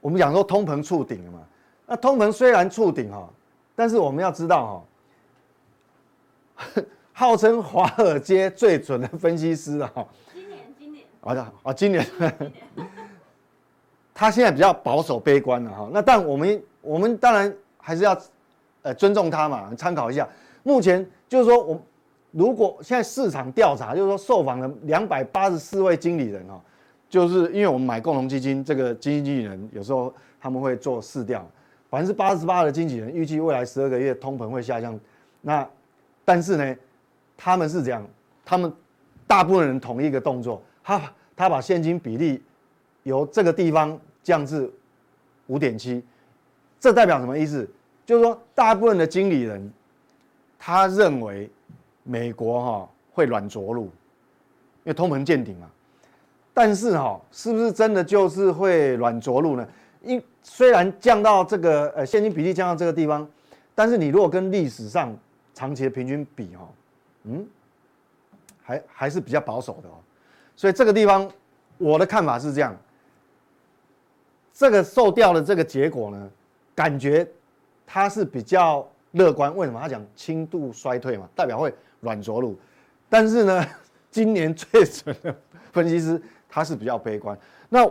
[0.00, 1.40] 我们讲说通膨触顶了嘛。
[1.86, 3.28] 那通膨虽然触顶哈，
[3.76, 4.82] 但是我们要知道
[6.56, 12.04] 哈， 号称华尔街最准的分析师的哈，今年今年，好的啊，今年，
[14.14, 15.90] 他现在比较保守悲观了哈。
[15.92, 18.16] 那但我们我们当然还是要
[18.82, 20.26] 呃尊重他嘛，参考一下。
[20.62, 21.78] 目前就是说我。
[22.36, 26.60] 如果现在市场调查，就是说受访的两百八十四位经理人哈，
[27.08, 31.48] 就是因为我们买共同基金，这个基金经理人有时候他们会做市调，
[31.88, 34.98] 百分之八十八的经纪人预计未来十二个月通膨会下降，
[35.42, 35.64] 那
[36.24, 36.76] 但是呢，
[37.36, 38.04] 他们是这样，
[38.44, 38.72] 他们
[39.28, 41.00] 大部分人同一个动作，他
[41.36, 42.42] 他把现金比例
[43.04, 44.70] 由这个地方降至
[45.46, 46.04] 五点七，
[46.78, 47.66] 这代表什么意思？
[48.04, 49.72] 就是说大部分的经理人
[50.58, 51.48] 他认为。
[52.06, 53.90] 美国哈会软着陆，因
[54.84, 55.70] 为通膨见顶嘛。
[56.52, 59.66] 但是哈，是不是真的就是会软着陆呢？
[60.02, 63.26] 因虽然降到这个呃现金比例降到这个地方，
[63.74, 65.16] 但是你如果跟历史上
[65.54, 66.68] 长期的平均比哦，
[67.22, 67.46] 嗯，
[68.62, 69.96] 还还是比较保守的哦。
[70.54, 71.26] 所以这个地方
[71.78, 72.76] 我的看法是这样，
[74.54, 76.30] 这个受调的这个结果呢，
[76.74, 77.28] 感觉
[77.84, 79.54] 它是比较乐观。
[79.56, 79.80] 为什么？
[79.80, 82.56] 他讲轻度衰退嘛，代表会软着陆。
[83.08, 83.66] 但是呢，
[84.10, 85.36] 今年最准的
[85.72, 87.36] 分析师他是比较悲观。
[87.68, 87.90] 那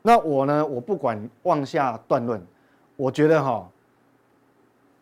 [0.00, 0.64] 那我呢？
[0.64, 2.40] 我不管妄下断论，
[2.96, 3.68] 我觉得哈，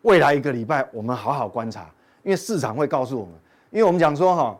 [0.01, 1.89] 未来一个礼拜我们好好观察，
[2.23, 3.33] 因为市场会告诉我们。
[3.71, 4.59] 因为我们讲说哈，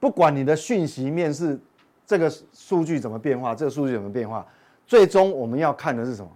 [0.00, 1.58] 不管你的讯息面是
[2.06, 4.46] 这个数据怎么变化，这个数据怎么变化，
[4.88, 6.30] 最终我们要看的是什么？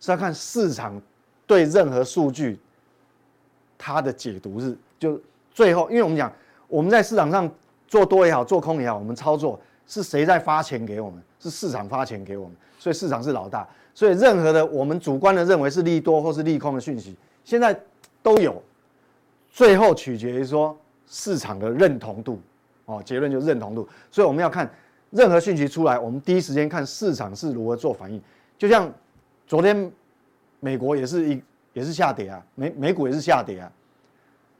[0.00, 0.98] 是要看市场
[1.46, 2.58] 对任何数据
[3.76, 5.20] 它的解读是就
[5.52, 6.32] 最后，因为我们讲。
[6.68, 7.46] 我们在市场上
[7.86, 11.22] 做多也好，做空也好，我们操作是谁在发钱给我们？
[11.38, 13.68] 是市场发钱给我们，所以市场是老大。
[13.92, 17.14] 所以任何的我们主观的认为是利多或是利空的讯息，
[17.44, 17.78] 现在
[18.22, 18.62] 都有，
[19.50, 20.74] 最后取决于说
[21.06, 22.40] 市场的认同度。
[22.86, 23.86] 哦，结论就是认同度。
[24.10, 24.72] 所以我们要看
[25.12, 28.20] 任何讯息出来，我们第一时间看市场是如何做反应。
[28.58, 28.92] 就像
[29.46, 29.88] 昨天
[30.58, 33.70] 美国也是一也是下跌啊，美美股也是下跌啊。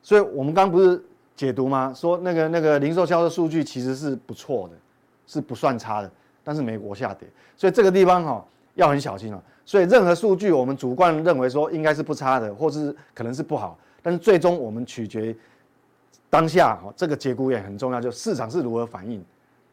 [0.00, 1.02] 所以我们刚不是。
[1.34, 1.92] 解读吗？
[1.96, 4.74] 说那个那个零售销售数据其实是不错的，
[5.26, 6.10] 是不算差的，
[6.44, 9.42] 但是美国下跌，所以这个地方哈要很小心哦。
[9.64, 15.34] 所以任何数据我们主观认为说应该是不差的，或是可能是不好，但是最终我们取决
[16.28, 19.24] 当下哈这个节骨眼很重要，就市场是如何反应，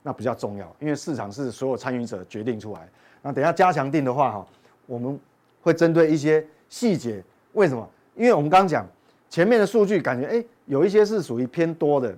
[0.04, 2.88] 那比较重要，因为市场是所有参与者决定出来。
[3.22, 4.48] 那等下加强定的话哈，
[4.86, 5.20] 我们
[5.62, 7.90] 会针对一些细节，为什么？
[8.16, 8.88] 因为我们刚刚讲。
[9.32, 12.12] 前面的数据感觉哎，有一些是属于偏多的，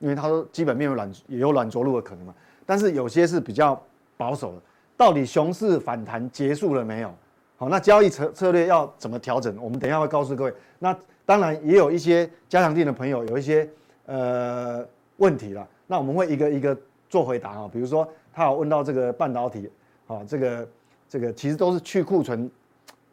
[0.00, 2.34] 因为他说基本面有软也有软着陆的可能嘛。
[2.66, 3.80] 但是有些是比较
[4.16, 4.60] 保守的，
[4.96, 7.14] 到底熊市反弹结束了没有？
[7.56, 9.56] 好，那交易策策略要怎么调整？
[9.62, 10.54] 我们等一下会告诉各位。
[10.80, 10.92] 那
[11.24, 13.70] 当然也有一些加强定的朋友有一些
[14.06, 14.84] 呃
[15.18, 16.76] 问题了，那我们会一个一个
[17.08, 17.70] 做回答啊。
[17.72, 19.70] 比如说他有问到这个半导体，
[20.06, 20.68] 啊，这个
[21.08, 22.50] 这个其实都是去库存，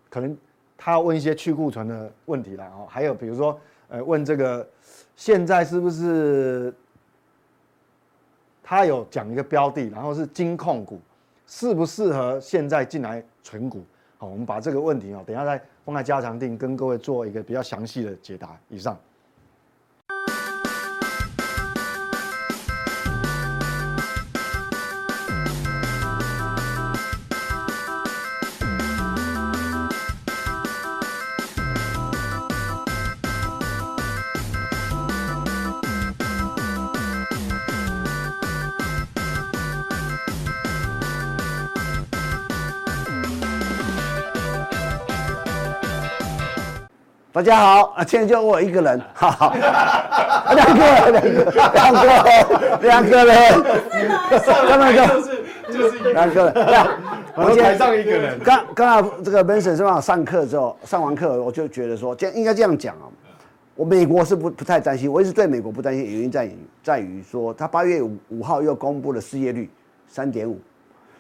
[0.10, 0.38] 可能。
[0.82, 4.66] 他要问一些去库存的问题了哦，还有比如说，呃，问这个
[5.18, 6.74] 现在是不是
[8.64, 10.98] 他有讲一个标的，然后是金控股，
[11.46, 13.84] 适不适合现在进来存股？
[14.18, 18.58] 好，我们把这个问题哦，等下再放在加长定，跟各位做一个比较详细的解答。
[18.70, 18.98] 以上。
[47.40, 49.54] 大家好，啊，现在就我一个人，哈哈，
[50.54, 53.64] 两个，两个，两个，两个人，
[54.68, 56.88] 刚刚就是就是两个人，
[57.36, 58.38] 我们台上一个人。
[58.44, 60.02] 刚刚刚这个 Benson 是吧？
[60.02, 63.08] 上课之后，上完课我就觉得说，这应该这样讲啊。
[63.74, 69.72] 我美国是不不太担心，我一直对美国不担心，原因在于在于说，他八月五五号又公布了失业率
[70.10, 70.60] 三点五。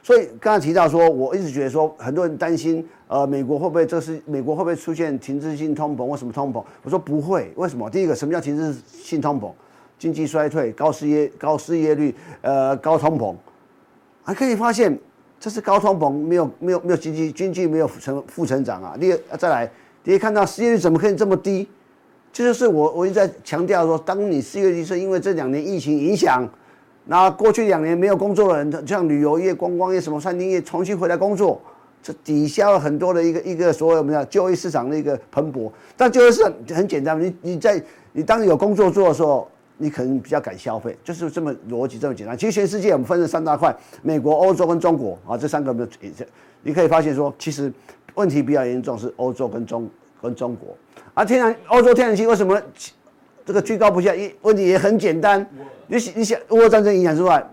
[0.02, 6.64] 所以刚才提到说，我一直觉得说，很多人担心，呃，美国会不会这是美国会不会出现停滞性通膨或什么通膨？
[6.84, 7.90] 我说不会，为什么？
[7.90, 9.52] 第一个，什么叫停滞性通膨？
[10.00, 13.36] 经济衰退、高失业、高失业率，呃，高通膨，
[14.24, 14.98] 还可以发现
[15.38, 18.96] 这是高通膨，没有没有没有经济经济没有成负成长啊。
[18.98, 19.70] 第二，再来，
[20.04, 21.68] 第一看到失业率怎么可以这么低？
[22.32, 26.50] 这就是我我一直在强调说，当你失业率是因为这两年疫情影响。
[27.12, 31.60] 那过去两年没有工作的人，像旅游业、观光业、什么餐厅业，重新回来工作，
[32.04, 35.72] 这抵消了很多的一个一个所谓我们讲就业市场的一个蓬勃。
[35.98, 42.38] 但就业市场很简单，你你在你当你有工作做的时候，你可能比较敢消费，就是这么逻辑这么简单。
[42.38, 45.88] 其实全世界我们分成三大块：美国、欧洲跟中国啊，这三个没有
[46.62, 47.74] 你可以发现说，其实
[48.14, 49.90] 问题比较严重是欧洲跟中
[50.22, 50.78] 跟中国。
[51.16, 52.62] 而天然欧洲天然气为什么
[53.50, 54.14] 这个居高不下？
[54.14, 55.44] 一问题也很简单。
[55.88, 57.44] 你你想俄乌战争影响之外，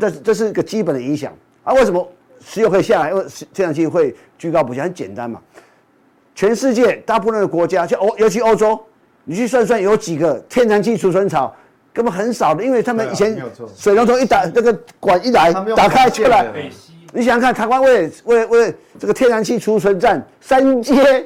[0.00, 1.72] 这这是一个基本的影响啊？
[1.74, 2.04] 为什么
[2.44, 3.10] 石油可以下来？
[3.10, 5.40] 因为天然气会居高不下，很简单嘛。
[6.34, 8.76] 全世界大部分的国家，像欧尤其欧洲，
[9.22, 11.54] 你去算算有几个天然气储存槽，
[11.92, 13.40] 根本很少的，因为他们以前
[13.76, 16.52] 水龙头一打，那个管一来打开出来，
[17.12, 21.24] 你想想看，台湾为为为这个天然气储存站三接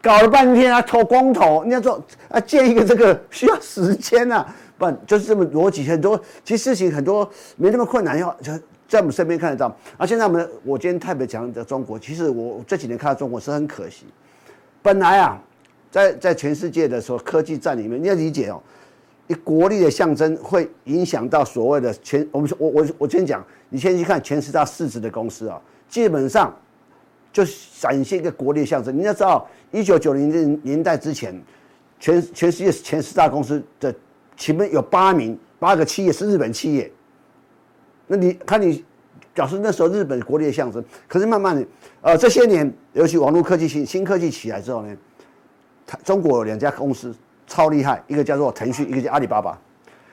[0.00, 4.46] 搞了半天啊，投光头，你要说啊建一个这个需要时间啊。
[4.78, 8.52] 不，就是这么逻辑很多，其实事情很多没那么困难，要就
[8.86, 9.76] 在我们身边看得到。
[9.96, 14.06] 而现在我们，我今天特别讲的中国，其实我这几年看到中国是很可惜。
[14.80, 15.36] 本来啊，
[15.90, 18.62] 在在全世界的时候科技战里面，你要理解哦，
[19.26, 22.24] 一国力的象征会影响到所谓的全。
[22.30, 26.56] 我们说，我我我先讲，你先去看前十大市值的公司啊，基本上
[27.44, 28.96] 就展现一个国力的象征。
[28.96, 31.40] 你要知道，一九九零年年代之前，
[32.00, 33.94] 全全世界前十大公司的
[34.36, 36.90] 前面有八名八个企业是日本企业。
[38.08, 38.84] 那你看，你
[39.32, 41.64] 表示那时候日本国力的象征，可是慢慢的，
[42.00, 44.96] 呃，这些年，尤其网络科技新新科技起来之后呢，
[46.02, 47.14] 中国有两家公司
[47.46, 49.56] 超厉害，一个叫做腾讯，一个叫阿里巴巴。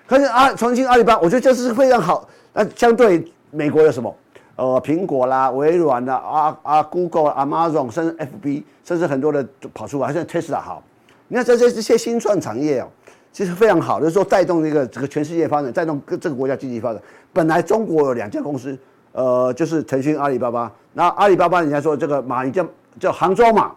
[0.05, 2.29] 可是啊，重庆阿里巴巴，我觉得这是非常好。
[2.53, 4.15] 那相对美国有什么？
[4.55, 10.83] 呃，苹果啦、微软啦、啊啊，Google、Amazon，甚至 FB，甚至很多的跑出来，像 Tesla 好。
[11.27, 12.87] 你看这些这些新创产业哦。
[13.33, 17.01] 其实非常好，就是说带动这个整个全世界发展，带动各这个国家经济发展。
[17.33, 18.77] 本来中国有两家公司，
[19.11, 20.71] 呃，就是腾讯、阿里巴巴。
[20.93, 22.65] 那阿里巴巴人家说这个马云叫
[22.97, 23.73] 叫杭州马，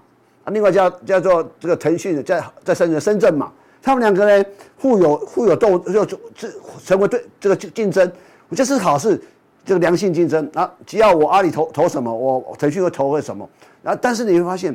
[0.52, 3.50] 另外叫叫做这个腾讯在在深圳深圳马。
[3.82, 4.48] 他们两个呢
[4.80, 6.04] 互有互有斗，就
[6.36, 6.48] 这
[6.84, 8.08] 成为对这个竞争，
[8.48, 9.20] 我这是好事，
[9.68, 10.50] 这个良性竞争。
[10.54, 13.48] 啊，只要我阿里投投什么，我腾讯会投会什么。
[13.82, 14.74] 然啊，但是你会发现，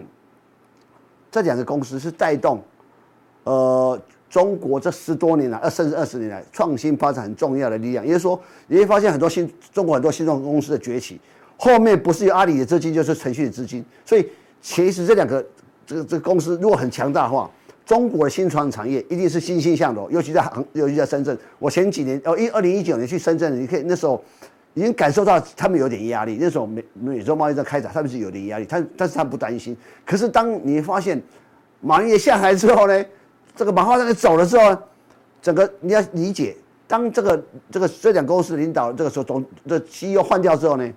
[1.29, 2.61] 这两个公司是带动，
[3.43, 3.99] 呃。
[4.29, 8.03] 中国这十多年来，二甚至二十年来，创新发展很重要的力量。
[8.03, 11.21] 也就是说，你会发现很多新中国很多新创公司的崛起，
[11.55, 13.85] 后面不是有阿里的资金，就是腾讯的资金。
[14.03, 14.27] 所以，
[14.59, 15.45] 其实这两个
[15.85, 17.47] 这个这个公司如果很强大的话，
[17.85, 20.11] 中国的新创产业一定是欣欣向荣。
[20.11, 21.37] 尤其在杭，尤其在深圳。
[21.59, 24.19] 我前几年哦，一二零一九年去深圳，你可以那时候
[24.73, 26.37] 已经感受到他们有点压力。
[26.39, 29.75] 那时候美美洲贸易在开展，他们是有点压力，但但是他不担心。
[30.05, 31.21] 可是当你发现
[31.81, 33.05] 马云也下来之后呢？
[33.55, 34.75] 这个马化腾走了之后，
[35.39, 36.55] 整个你要理解，
[36.87, 40.91] 当这个这个这两公司领导这个时候总这 CEO 换掉之后呢，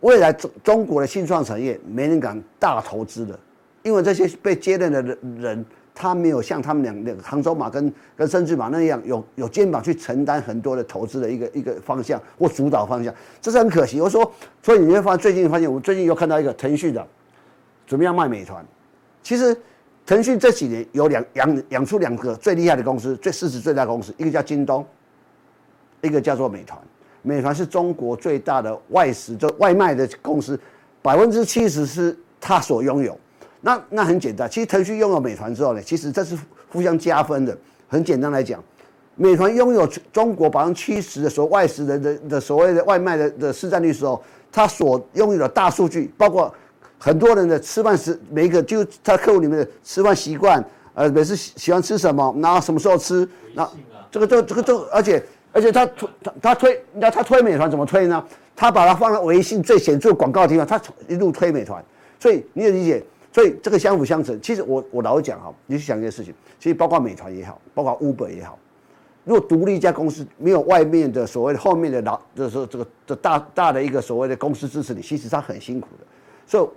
[0.00, 3.38] 未来中中国的新创产业没人敢大投资的，
[3.84, 5.64] 因为这些被接任的人人
[5.96, 14.00] 他没有像他们两两杭州马跟跟深圳马那样有有肩膀去承担很多的投资的一个一个方向或主导方向，这是很可惜。
[14.00, 14.30] 我说，
[14.62, 17.04] 所以你会发现最近发现，我最近又看到一个腾讯的，
[17.86, 18.64] 准备要卖美团，
[19.22, 19.56] 其实。
[20.08, 24.86] 腾讯这几年有两养养出两个最厉害的公司，最市值最大的公司，一个叫京东，
[26.00, 26.80] 一个叫做美团。
[27.22, 30.56] 美团是中国最大的外食就外卖的公司，
[31.02, 33.18] 百分之七十是它所拥有。
[33.66, 37.58] 那那很简单，其实腾讯拥有美团之后呢，其实这是互相加分的。
[37.88, 38.62] 很简单来讲，
[39.16, 46.54] 美团拥有中国百分之七十的所谓外食人的的所谓的外卖的的市占率时候，它所拥有的大数据包括。
[46.98, 53.70] 很多人的吃饭时，每一个就他客户里面的吃饭习惯，呃，每次喜欢吃什么，然后什么时候吃，那
[54.10, 58.24] 这个就这个就，而且而且他推他他推，那他推美团怎么推呢？
[58.56, 61.84] 他把它放在微信最显著广告的地方，他一路推美团，
[62.18, 63.04] 所以你也理解，
[63.36, 64.40] 所以这个相辅相成。
[64.40, 68.58] 其实我我老讲哈，你去想一件事情，其实包括美团也好，包括 Uber 也好，
[69.24, 76.06] 如果独立一家公司没有外面的所谓的后面的老，就是这个这大大的一个所谓的公司支持你，其实他很辛苦的，
[76.46, 76.68] 所以。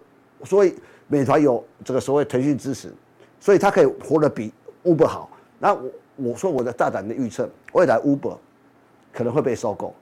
[0.46, 0.74] 所以
[1.08, 2.94] 美团有这个所谓腾讯支持，
[3.42, 4.54] 所以它可以活得比
[4.86, 5.30] Uber 好。
[5.60, 8.38] 那我我说我的大胆的预测，未来 Uber
[9.12, 9.94] 可能会被收购，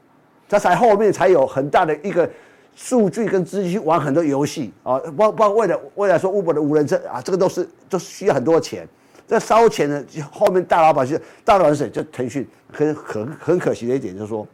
[0.48, 2.30] 它才后面才有很大的一个
[2.78, 8.88] 数据跟资金去玩很多游戏啊，包包括未来未来说 Uber 的无人车啊，这个都是都需要很多钱。
[9.28, 11.90] 这烧钱的，后面大老板是大老板是谁？
[11.90, 12.48] 就腾讯。
[12.72, 14.48] 很很很可惜的一点就是说，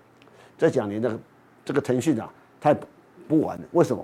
[0.57, 1.19] 这两年的
[1.65, 2.31] 这个腾讯啊，
[2.61, 2.77] 它也
[3.27, 3.63] 不玩了。
[3.73, 4.03] 为什么？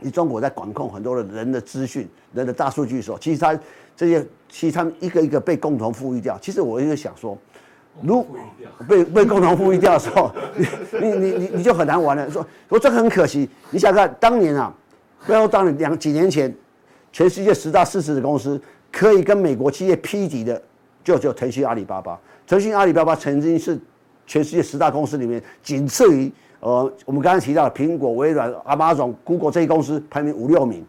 [0.00, 3.58] 你中国在管控很多的人的资讯、人的大数据的时候，其实他
[3.94, 6.38] 这些，其实他们一个一个被共同富裕掉。
[6.40, 7.36] 其实我一直想说，
[8.02, 8.26] 如
[8.88, 10.30] 被被共同富裕掉的时候，
[11.00, 12.30] 你你你你就很难玩了。
[12.30, 13.48] 说说这个很可惜。
[13.70, 14.72] 你想看当年啊，
[15.26, 16.54] 不要说当年两几年前，
[17.12, 18.60] 全世界十大市值的公司
[18.92, 20.60] 可以跟美国企业匹敌的，
[21.02, 22.18] 就只有腾讯、阿里巴巴。
[22.46, 23.78] 腾讯、阿里巴巴曾经是
[24.26, 26.32] 全世界十大公司里面仅次于。
[26.60, 30.82] 呃，我们刚才提到的苹果、微软、Amazon、Google 这些公司排名五六名，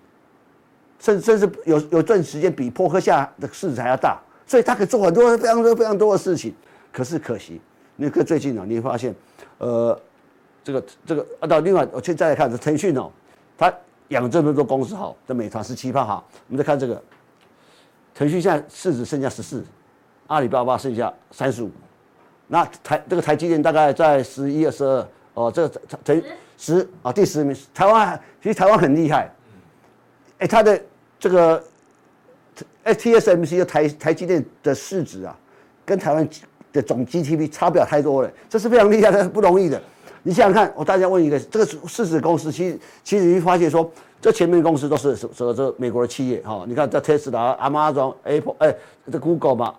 [0.99, 4.17] 甚甚至有有段时间比波克夏的市值还要大，
[4.47, 6.53] 所以它可以做很多非常多非常多的事情。
[6.95, 7.59] 可是可惜，
[7.97, 9.13] 那个最近呢，你会发现，
[9.57, 9.99] 呃，
[10.63, 13.11] 这个这个啊，到另外我去再来看，这腾讯哦，
[13.57, 13.73] 它
[14.07, 17.03] 养这么多公司好，这美团十七趴哈，我们再看这个，
[18.13, 19.61] 腾讯现在市值剩下十四，
[20.27, 21.71] 阿里巴巴剩下三十五，
[22.47, 25.05] 那台这个台积电大概在十一、二十二。
[25.33, 26.23] 哦，这个腾
[26.57, 27.53] 十啊，第十名。
[27.73, 29.29] 台湾其实台湾很厉害，
[30.37, 30.81] 哎，它的
[31.19, 31.61] 这个
[32.85, 35.37] TSMC 的台台积电的市值啊，
[35.85, 36.25] 跟台湾
[36.76, 39.82] 的总 GTP 差不了太多了，这是非常厉害的，不容易的。
[40.23, 46.65] 你想想看，我大家问一个，这个市值公司，其实其实你会发现说，这前面的公司都是这这美国的企业哈。
[46.67, 48.76] 你看这特斯拉、Amazon、Apple，哎，
[49.11, 49.76] 这 Google 嘛，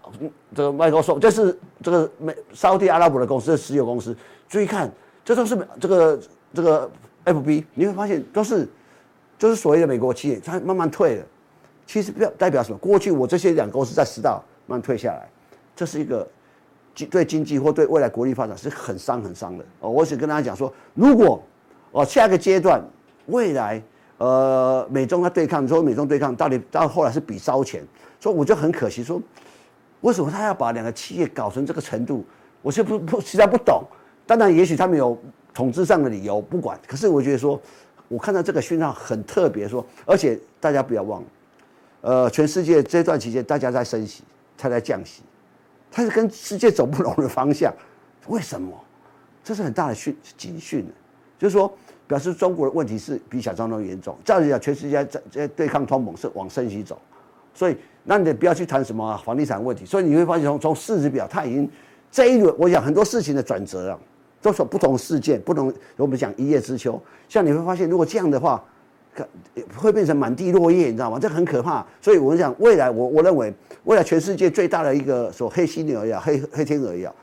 [0.54, 4.16] 这个 Microsoft，这是这个美沙特阿拉伯的公司，这是石油公司。
[4.48, 4.88] 注意看，
[5.24, 6.20] 这都是这个
[6.54, 6.88] 这个
[7.24, 8.68] FB，你会发现都是
[9.36, 11.24] 就是所谓的美国企业，它慢慢退了。
[11.88, 12.78] 其实表代表什么？
[12.78, 15.28] 过去我这些两公司在食道慢慢退下来，
[15.74, 16.24] 这是一个。
[17.04, 19.90] 对经济或对未来国力发展是很伤很伤的哦。
[19.90, 21.42] 我只跟大家讲说，如果
[21.92, 22.82] 哦下一个阶段
[23.26, 23.82] 未来
[24.18, 27.84] 呃美中它对抗，说美中对抗到底到后来是比烧钱，
[28.18, 29.20] 所以我就很可惜说，
[30.00, 32.24] 为什么他要把两个企业搞成这个程度？
[32.62, 33.84] 我是不不实在不懂。
[34.26, 35.16] 当然，也许他们有
[35.54, 36.76] 统治上的理由，不管。
[36.86, 37.60] 可是我觉得说，
[38.08, 41.26] 我看到这个讯号很特别，说而且大家不要忘了，
[42.00, 44.24] 呃，全世界这段期间大家在升息，
[44.58, 45.22] 他在降息。
[45.96, 47.72] 它是跟世界走不拢的方向，
[48.28, 48.70] 为什么？
[49.42, 50.86] 这是很大的讯警讯，
[51.38, 51.74] 就是说
[52.06, 54.14] 表示中国的问题是比想象中严重。
[54.22, 57.00] 这样子讲，全世界在在对抗通膨是往升息走，
[57.54, 59.86] 所以那你不要去谈什么房地产问题。
[59.86, 61.66] 所以你会发现从从市值表，它已经
[62.10, 63.98] 这一轮，我讲很多事情的转折啊，
[64.42, 67.00] 都是不同事件，不同我们讲一叶知秋。
[67.26, 68.62] 像你会发现，如果这样的话，
[69.76, 71.18] 会变成满地落叶，你知道吗？
[71.18, 71.86] 这很可怕。
[72.00, 73.52] 所以我们讲未来，我我认为。
[73.84, 77.14] 未来全世界最大的一个说黑犀牛一样，黑黑天鹅一样，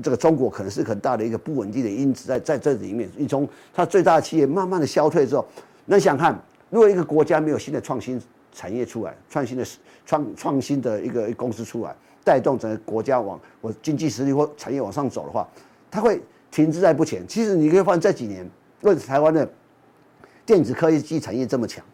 [0.00, 3.10] 这个中国可能是很大的一个不稳定的因子在在这里面。
[3.16, 5.44] 你从它最大的企业慢慢的消退之后，
[5.86, 8.22] 那想看，如果一个国家没有新的创新
[8.52, 9.66] 产业出来，创新的
[10.06, 15.48] 创创新的一个公司出来，带动整个国家往我经济实力或产业往上走的话，
[15.90, 16.22] 它会
[16.52, 17.26] 停滞在不前。
[17.26, 18.48] 其实你可以发现这几年，
[18.82, 19.50] 问台湾的
[20.50, 21.84] 电子科技产业这么强。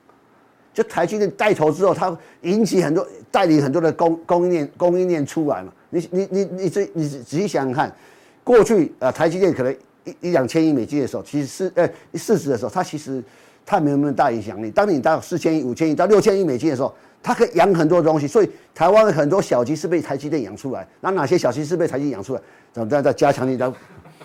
[0.73, 5.71] 就台积电带头之后，它引起很多带领很多的供供应链供应链出来嘛。
[5.91, 7.95] 你你你你仔你仔细想想看，
[8.43, 9.71] 过去呃台积电可能
[10.05, 13.23] 一一两千亿美金的时候，其实是呃市值的时候，它其实
[13.67, 14.71] 它没有那么大影响力。
[14.71, 18.27] 当你到四千亿、五千亿到六千亿美金的时候，它可以养很多东西。
[18.27, 20.87] 所以台湾的很多小鸡是被台积电养出来。
[21.03, 22.41] 那哪些小鸡是被台积电养出来？
[22.73, 23.75] 怎么在在加强力量？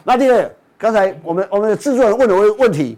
[0.03, 2.97] 那第二，刚才我们我们的制作人问了个问题，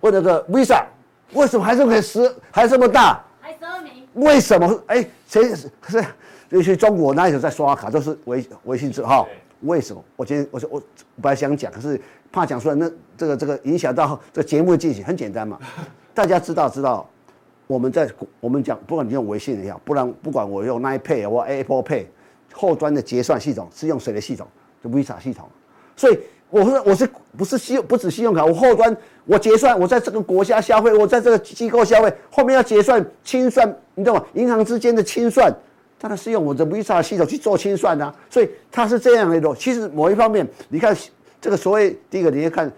[0.00, 0.84] 问那个 Visa。
[1.32, 3.20] 为什么还这么十还这么大？
[3.40, 4.06] 还十二名？
[4.14, 4.80] 为什么？
[4.86, 5.68] 哎，谁是？
[5.80, 6.06] 可是
[6.50, 9.26] 尤其中国那一种在刷卡都是微微信之后，
[9.62, 10.02] 为什么？
[10.14, 10.80] 我今天我说我
[11.20, 15.04] 本来想讲，可是怕讲出来，那这个这个影响到 这个节目的进行。
[15.04, 15.58] 很简单嘛，
[16.14, 17.04] 大家知道知道，
[17.66, 22.06] 我们在我们讲，不管你用微信也好，不然不管我用 Line Pay 或 Apple Pay，
[22.52, 24.46] 后端的结算系统是用谁的系统？
[24.80, 25.50] 就 Visa 系统，
[25.96, 26.16] 所以。
[26.50, 28.44] 我说我是不是信用不止信用卡？
[28.44, 34.24] 我后端我结算，我在这个国家消费，我在这个机构消费，后面要结算清算，你懂吗？
[34.34, 35.52] 银行之间的清算，
[35.98, 38.14] 当然是用我的 Visa 系统去做清算啊。
[38.30, 39.54] 所以它是这样的一种。
[39.58, 40.96] 其实某一方面，你看
[41.40, 42.72] 这个所谓第一个，你要看。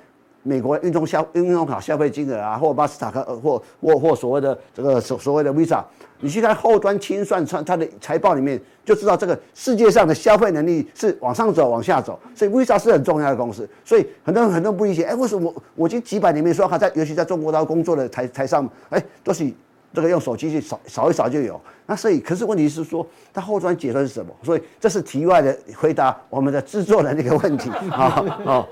[0.44, 5.82] 美国运动消运动卡消费金额啊，或巴斯塔克，或或或所谓的这个所所谓的 Visa，
[6.20, 13.68] 你去看后端清算，它它的财报里面就知道这个世界上的消费能力是往上走，往下走，所以 Visa 是很重要的公司。
[13.84, 19.50] 所以很多人很多人不理解，哎，为什么我我已经几百年没刷卡，在尤其在中国大陆工作的台台上，哎，都是
[19.92, 21.60] 这个用手机去扫扫一扫就有。
[21.86, 24.30] 那所以，可是问题是说，它后端结算是什么？
[24.42, 28.66] 所以这是题外的回答我们的制作人的那个问题啊 啊。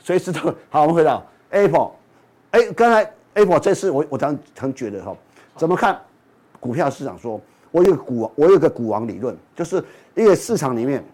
[0.00, 1.90] 随时都好，我们回到 Apple，
[2.50, 5.14] 哎，刚才 Apple 这次我我常常觉得哈，
[5.54, 6.00] 怎么看
[6.60, 7.40] 股票市场说？
[7.70, 9.84] 我有股，我有个股王理论，就是
[10.14, 11.04] 一个市场里面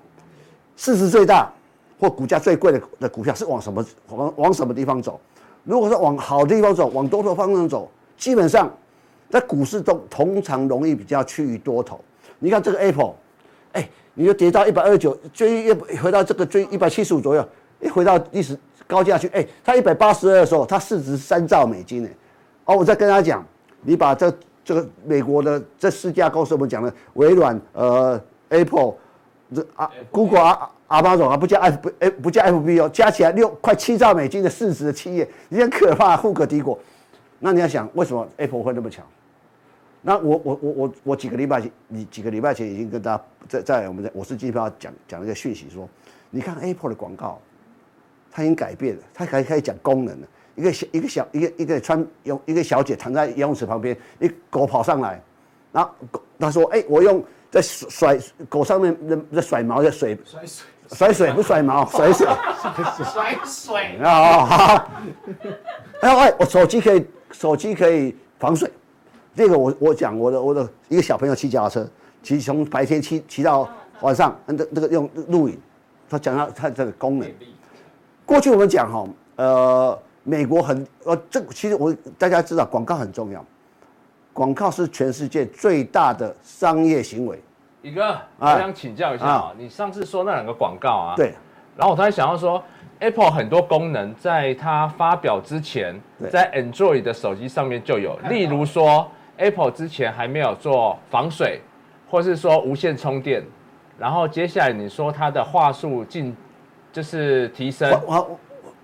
[0.77, 1.53] 市值最大
[1.99, 5.21] 或股价最贵的的股票是往什么往往什么地方走？
[5.65, 8.73] 如果说往好的地方走，往多头方向走，基本上
[9.29, 12.01] 在股市中通常容易比较趋于多头。
[12.39, 13.15] 你看这个 Apple，
[13.73, 17.49] 哎，你就跌到一百二十九，追又回到这个追一百七十五左右，
[17.81, 18.59] 一回到历史。
[18.87, 22.09] 高价去，哎、它一百八十二的时候，它市值三兆美金呢。
[22.67, 23.43] 哦，我再跟他讲，
[23.81, 24.31] 你把这
[24.65, 28.95] 这个美国的这四家公司，我们讲的微软、呃，Apple，
[29.55, 36.79] 这啊，Google 啊，阿巴总啊，不加 F 不哎不加 FB 哦，加起来六快七兆美金的市值的企业，你很可怕，富可敌国。
[37.41, 39.05] 那你要想，为什么 Apple 会那么强？
[40.03, 45.89] 那我我我我我几个礼拜前，你几个礼拜前已经跟大家在在我们在我是机票讲讲了一个讯息说，
[46.31, 47.39] 你看 Apple 的广告。
[48.37, 50.27] 它已经改变了，它还可以讲功能了。
[50.55, 55.21] 一个小一个小一个一个穿泳一个小姐躺在游泳池旁边，一狗跑上来，
[55.73, 60.67] 然后狗他说：“哎、欸，我用在甩狗上面的在甩毛的水，甩水。
[60.91, 62.27] 甩水不甩毛，甩水。
[63.05, 63.97] 甩水。
[64.03, 64.91] 啊好。
[66.01, 68.71] 然后哎，我手机可以手机可以防水，
[69.35, 71.89] 这个我我讲我的我的一个小朋友骑脚踏车，
[72.23, 73.69] 骑从白天骑骑到
[74.03, 75.59] 晚上，那那个用录影，
[76.11, 77.33] 他讲到他这个功能。”
[78.27, 83.45] 过去我们讲哈，呃，美国很呃，这其实我大家知道广告很重要，
[84.33, 87.39] 广告是全世界最大的商业行为。
[87.83, 91.35] 宇哥，我想请教一下啊，你上次说那两个广告啊，对，
[91.77, 92.63] 然后我突然想到说
[93.01, 95.95] ，Apple 很多功能在它发表之前，
[96.31, 99.07] 在 Android 的手机上面就有，例如说
[99.37, 101.61] Apple 之前还没有做防水，
[102.11, 103.45] 或是说无线充电，
[103.99, 106.35] 然后接下来你说它的话术进
[106.91, 107.93] 就是提升。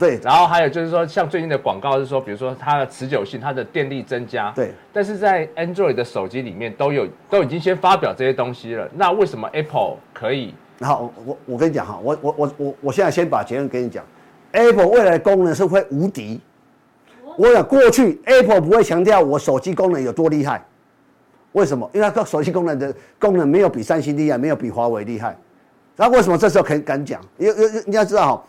[0.01, 4.51] 对，然后还有就是说，像最近的广告是说，比如说它的持久性、它的电力增加。
[4.57, 4.73] 对。
[4.95, 8.89] 但是在 Android 的手机里面都有，都已经先发表这些东西了。
[8.97, 10.55] 那为什么 Apple 可以？
[10.81, 14.03] 好，我我跟你讲哈，我我我我我现在先把结论跟你讲
[14.53, 16.41] ，Apple 未来的功能是会无敌。
[17.37, 20.65] 我想过去 Apple 不会强调我手机功能有多厉害，
[21.53, 21.89] 为什么？
[21.93, 25.37] 因为它手机功能的功能没有比三星厉害，没有比华为厉害。
[25.95, 27.21] 那为什么这时候可以敢讲？
[27.37, 28.45] 因为因为你要知道哈，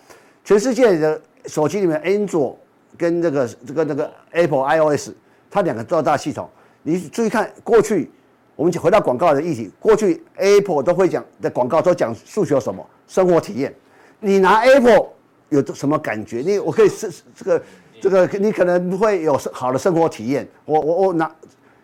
[0.46, 1.22] 全世界的。
[1.46, 2.56] 手机里面，Android
[2.98, 5.12] 跟这个这个那个 Apple iOS，
[5.50, 6.50] 它两个做大系统。
[6.84, 8.10] 你注意看，过去
[8.56, 12.86] 我们回到广告的议题，过去 Apple 都会讲的广告都讲诉求什么？
[13.08, 13.74] 生活体验。
[14.20, 15.08] 你拿 Apple
[15.50, 16.42] 有什么感觉？
[16.46, 17.64] 你我可以是这个
[18.02, 20.48] 这个，你可能会有好的生活体验。
[20.66, 21.30] 我我我拿，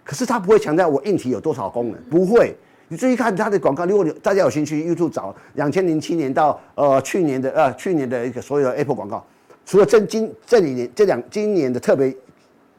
[0.03, 2.55] 可是它不会强调我硬体有多少功能，不会。
[2.87, 9.25] 你注意看它的广告，如果你大家有兴趣，YouTube 找两千零七年到呃去年的呃去年的一个所有的 Apple 广告。
[9.67, 12.15] 除了这今这里年这两今年的特别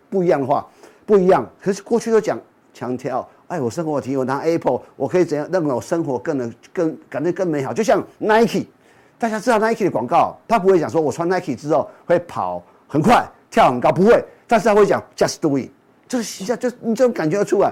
[0.08, 0.66] 不一样的话，
[1.04, 1.46] 不一样。
[1.60, 2.40] 可是过去都讲
[2.72, 7.74] 强调，哎，我生活体验，我拿 Apple，我可以怎样让我生活更能更感觉更美好。
[7.74, 8.64] 就像 Nike，
[9.18, 14.24] 大家知道 Nike 的广告，他不会讲说我穿 Nike 之后会跑很快、跳很高，不会。
[14.46, 15.68] 但是他会讲 Just Do It，
[16.08, 17.70] 就是一下就你这种感觉要出来。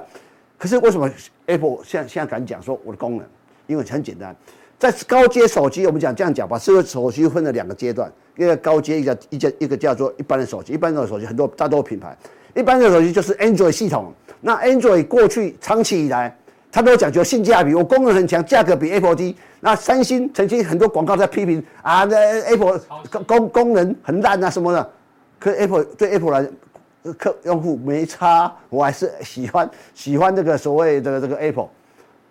[0.59, 1.11] 可是为什么
[1.47, 3.27] Apple 现在现在敢讲说我的功能？
[3.67, 4.37] 因为很简单。
[4.79, 10.75] 在高阶手机，我们讲这样讲吧，智慧手机分了两个阶段，一个高阶，一个一个一个叫做一般的手机。
[10.75, 12.15] 一般的手机很多大多品牌，
[12.55, 14.13] 一般的手机就是 Android 系统。
[14.43, 16.37] 那 Android 过去长期以来，
[16.71, 19.35] 它都讲究性价比，我功能很强，价格比 Apple 低。
[19.61, 22.79] 那三星曾经很多广告在批评啊，那 Apple
[23.27, 24.91] 功功能很烂啊什么的。
[25.39, 26.47] 可 Apple 对 Apple 来
[27.15, 31.69] 客用户没差，我还是喜欢喜欢这个所谓的这个 Apple。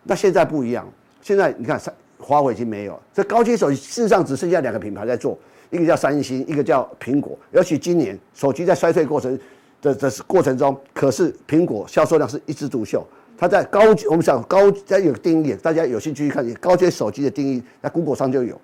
[0.03, 0.87] 那现在不一样，
[1.23, 1.91] 现在你看三。
[2.25, 5.37] 华为已经没有了，这高阶手机事实上只剩下两个品牌在做，
[5.69, 7.37] 一个叫三星，一个叫苹果。
[7.51, 9.39] 尤其今年手机在衰退过程
[9.79, 13.05] 的的过程中，可是苹果销售量是一枝独秀。
[13.37, 18.59] 它在高级，我们讲高，它有定义，大家有兴趣去看高阶手机的定义，在 Google 上就有。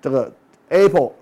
[0.00, 0.32] 这个
[0.70, 1.12] Apple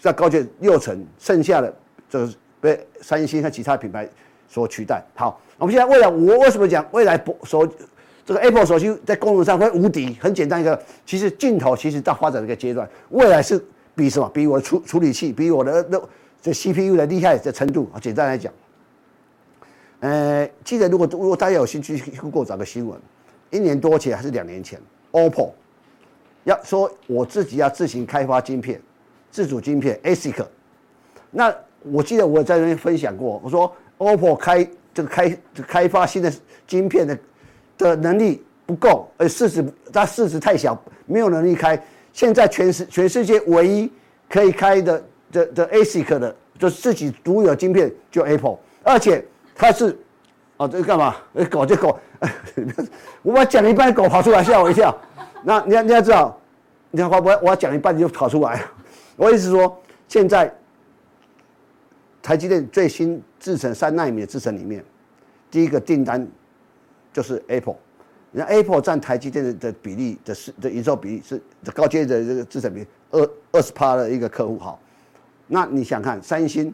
[0.00, 1.72] 在高阶六成，剩下的
[2.10, 2.28] 这个
[2.60, 4.08] 被三星和其他品牌
[4.48, 5.04] 所取代。
[5.14, 7.64] 好，我们现在未来，我为什么讲未来不手？
[8.24, 13.60] 这个 Apple 手机在功能上会无敌，很简单一个，其实镜头其实到发展的一个阶段，未来是
[13.96, 14.30] 比什么？
[14.32, 16.00] 比我的处处理器，比我的那
[16.40, 17.98] 这 CPU 的厉害的程度啊。
[17.98, 18.52] 简单来讲，
[19.98, 22.96] 呃，记得如果如果大家有兴趣，去过找个新闻，
[23.50, 25.50] 一年多前还是两年前，OPPO
[26.44, 28.80] 要说我自己要自行开发晶片，
[29.32, 30.46] 自主晶片 ASIC，
[31.32, 31.52] 那
[31.82, 36.32] 我记得我在那边分享过，我说 OPPO 开这个开开发新的
[36.68, 37.18] 晶片的。
[37.82, 41.80] 的能力不够，而市值它市值太小，没有能力开。
[42.12, 43.90] 现在全世全世界唯一
[44.28, 49.24] 可以开的的的 ASIC 的，就自己独有晶片，就 Apple，而且
[49.54, 49.98] 它是，
[50.58, 51.16] 哦，这是干嘛？
[51.50, 51.98] 狗就狗，
[53.22, 54.96] 我把讲一半，狗跑出来吓我一跳。
[55.42, 56.38] 那你要你要知道，
[56.90, 58.62] 你要我我我讲一半你就跑出来。
[59.16, 60.52] 我意思说，现在
[62.22, 64.84] 台积电最新制程三纳米的制程里面，
[65.50, 66.26] 第一个订单。
[67.12, 67.76] 就是 Apple，
[68.30, 71.40] 你看 Apple 占台积电的的比例的是的营收比例是
[71.74, 74.78] 高阶的这个制程比二二十趴的一个客户哈，
[75.46, 76.72] 那你想看三星，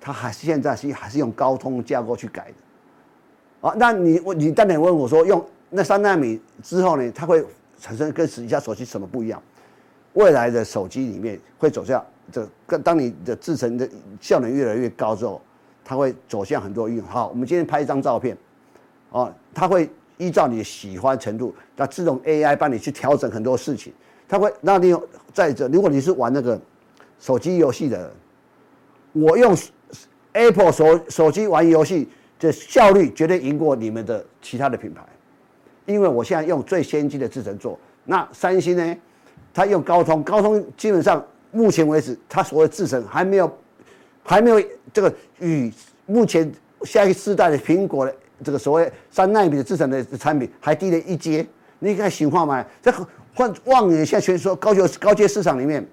[0.00, 7.42] 它还是现在是还是用高通架构去改的，啊，那你你当然问我说用那三纳米之后呢，它会
[7.80, 9.42] 产生跟其他手机什么不一样？
[10.12, 13.88] 未来的手机里面会走向这个，当你的制程的
[14.20, 15.40] 效能越来越高之后，
[15.82, 17.06] 它会走向很多应用。
[17.06, 18.36] 好，我们今天拍一张照片。
[19.14, 19.88] 哦，它会
[20.18, 23.92] 依照你喜欢程度，那自动 AI 帮你去调整很多事情。
[24.26, 26.60] 它会让你有再者，如果你是玩那个
[27.20, 28.12] 手机游戏的，
[29.12, 29.56] 我用
[30.32, 32.08] Apple 手手机玩游戏
[32.40, 35.00] 的效率绝对赢过你们的其他的品牌，
[35.86, 37.78] 因为我现在用最先进的制程做。
[38.04, 38.96] 那三星呢？
[39.52, 43.58] 它用高通，高通基本上目前为止，它所谓制程还没有
[44.24, 44.60] 还没有
[44.92, 45.72] 这个与
[46.06, 46.52] 目前
[46.82, 48.12] 下一个世代的苹果的。
[48.44, 51.44] 这个所谓三纳米的制成的产品还低了一阶，
[51.78, 52.64] 你看情况嘛？
[52.82, 52.92] 这
[53.34, 55.84] 换望远现在全说高阶高阶市场里面，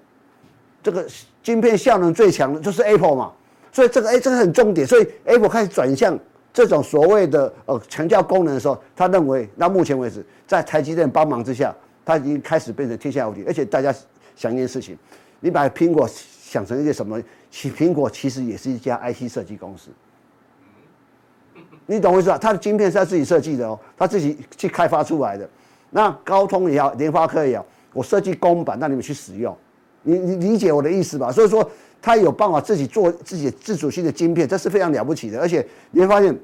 [0.82, 1.04] 这个
[1.42, 3.32] 晶片效能最强的就是 Apple 嘛，
[3.72, 6.16] 所以这个哎，这个很重点，所以 Apple 开始转向
[6.52, 11.74] 这种所谓的呃强调功能的时候，他认为到目前为止，在台积电帮忙之下，
[12.04, 13.42] 他已经开始变成天下无敌。
[13.46, 13.92] 而且大家
[14.36, 14.96] 想一件事情，
[15.40, 17.20] 你把苹果想成一个什么？
[17.50, 19.90] 其苹果其实也是一家 IC 设计公司，
[21.86, 22.38] 你懂我意思吧？
[22.38, 25.48] 它的晶片是他自己设计的哦，他自己去开发出来的。
[25.90, 29.56] 那高通也好，联发科也好，我设计公版让你们去使用。
[30.02, 31.30] 你你理解我的意思吧？
[31.30, 31.68] 所以说，
[32.00, 35.40] 他有办法自己做自己自主性的晶片，这是非常了不起的。
[35.40, 36.36] 而且你会发现，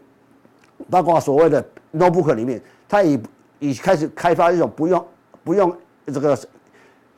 [0.91, 3.18] 包括所谓的 notebook 里面，他已
[3.59, 5.05] 已开始开发一种不用
[5.43, 5.74] 不用
[6.07, 6.39] 这个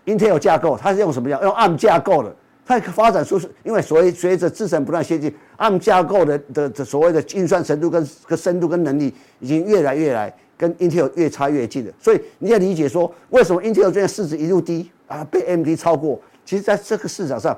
[0.07, 1.43] Intel 架构，它是用什么样？
[1.43, 2.35] 用 ARM 架构的。
[2.79, 11.93] 它发展出是，因为随随着制程不断先进按架构的的所谓的运算程度跟跟深度跟能力，已经越来越来跟 Intel 越差越近了。
[11.99, 16.21] 所以你要理解说，为什么 Intel 这样市值一路低啊，被 AMD 超过？
[16.45, 17.57] 其实，在这个市场上，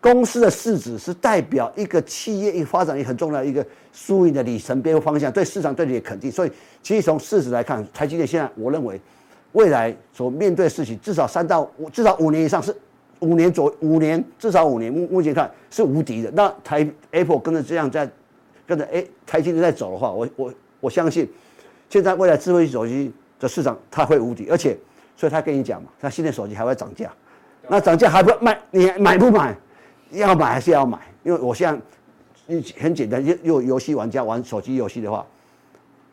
[0.00, 6.30] 公司的市值是代表一个企业一发展也很重要一个输赢的里程碑方向，对市场对你的肯定。
[6.30, 6.52] 所以，
[6.82, 9.00] 其实从市值来看，台积电现在我认为
[9.52, 12.74] 未来所面对的事情，至少三到五，至少五年以上是
[13.24, 16.30] 五年左五年，至少五年目目前看是无敌的。
[16.32, 18.08] 那台 Apple 跟着这样在
[18.66, 21.28] 跟着哎台积电在走的话，我我我相信
[21.88, 24.76] 现在未来智慧手机的市场它会无敌，而且
[25.16, 27.10] 所以他跟你讲嘛，他现在手机还会涨价。
[27.68, 28.60] 那涨价还不卖？
[28.70, 29.56] 你买不买？
[30.10, 30.98] 要买还是要买？
[31.22, 35.26] 因为我现在很简单，又有游戏玩家玩手机游戏的话，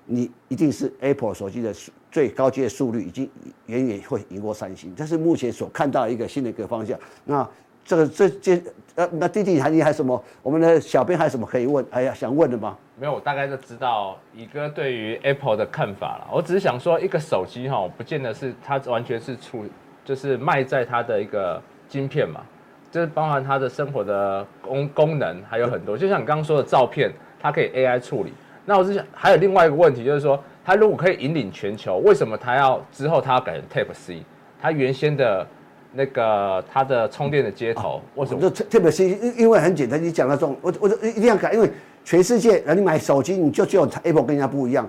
[0.05, 1.73] 你一定是 Apple 手机的
[2.11, 3.29] 最高阶速率已经
[3.67, 6.99] 远远会赢过三星，这是目前所看到的一个新的一个方向。
[7.23, 7.47] 那
[7.85, 8.61] 这个这这
[8.95, 10.21] 呃，那弟弟还你还什么？
[10.43, 11.83] 我们的小编还有什么可以问？
[11.89, 12.77] 哎呀，想问的吗？
[12.99, 16.27] 没有，我大概就知道乙哥对于 Apple 的看法了。
[16.31, 19.65] 我只是想说，一个手机哈，不见得是它完全是出。
[20.03, 22.41] 就是卖在它的一个晶片嘛，
[22.89, 28.33] 就是包含它的生活的功功能还有很多，就像你刚刚说的照片，它可以 AI 处理。
[28.65, 34.23] 那我是想还有另外一个问题，就是说它如果可以引领全球，为什么它要之后它要改成 Type C？
[34.61, 35.45] 它原先的
[35.93, 38.41] 那个它的充电的接头，为什么？
[38.41, 41.71] 就 Type C，因因为很简单，你讲那种，我我一定要改，因为
[42.03, 44.87] 全世界，你买手机你就只有 Apple 跟人家不一样。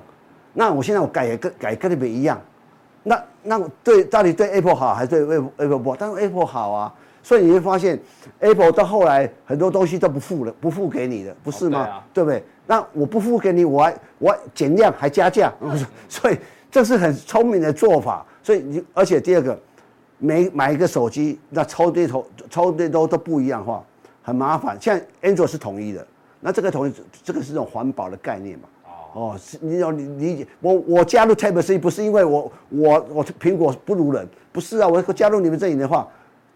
[0.52, 2.40] 那我现在我改也跟改跟你们一样。
[3.04, 5.96] 那那对到底对 Apple 好还是对 Apple Apple 不好？
[5.96, 7.98] 当然 Apple 好啊，所以你会发现
[8.38, 11.80] Apple 到后来很多东西都不付了，不付给你的，不是吗？
[11.80, 12.44] 哦对，啊、对不对？
[12.66, 15.52] 那我不付给你，我还我还减量还加价，
[16.08, 16.38] 所以
[16.70, 18.24] 这是很聪明的做法。
[18.42, 19.58] 所以你而且第二个，
[20.18, 23.84] 每买一个手机，那充电头充电都都不一样的话，
[24.22, 24.76] 很麻烦。
[24.80, 26.06] 现在 Android 是统一的，
[26.40, 28.68] 那这个统一这个是种环保的概念嘛？
[29.14, 36.08] 哦，是你要你理解我，我加入 Type C 不是因为我我我苹果不如人，不是啊，我加入你们阵营的话，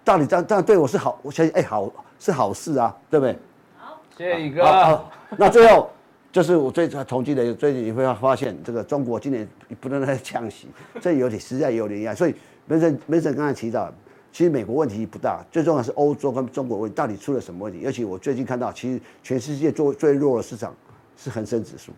[0.03, 3.39] 到底这样这样对我是好，我相信哎好是好事啊，对不对？
[3.77, 4.65] 好，谢谢宇哥。
[4.65, 5.91] 好，那最后
[6.37, 9.49] 就是我最统计的，最近你会发现这个中国今年
[9.80, 10.66] 不断在降息，
[11.01, 12.34] 这有点实在有点压，所以
[12.66, 13.91] 梅森梅森刚才提到，
[14.30, 17.87] 其实美国问题不大，最重要是欧洲跟中国问题到底出了什么问题？
[17.87, 20.76] 而且我最近看到，其实全世界最最弱的市场
[21.16, 21.91] 是恒生指数。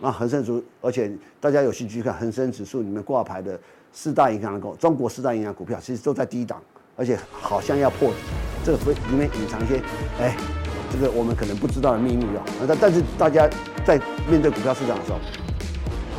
[0.00, 3.58] 那恒生指数，而且大家有兴趣看恒生指数里面挂牌的
[3.92, 6.62] 四大银行的股，中国四大银行股票其实都在低档，
[6.94, 8.16] 而且好像要破底，
[8.64, 9.82] 这个会里面隐藏一些，
[10.20, 10.36] 哎，
[10.90, 12.42] 这个我们可能不知道的秘密啊。
[12.66, 13.48] 但但是大家
[13.84, 15.18] 在面对股票市场的时候，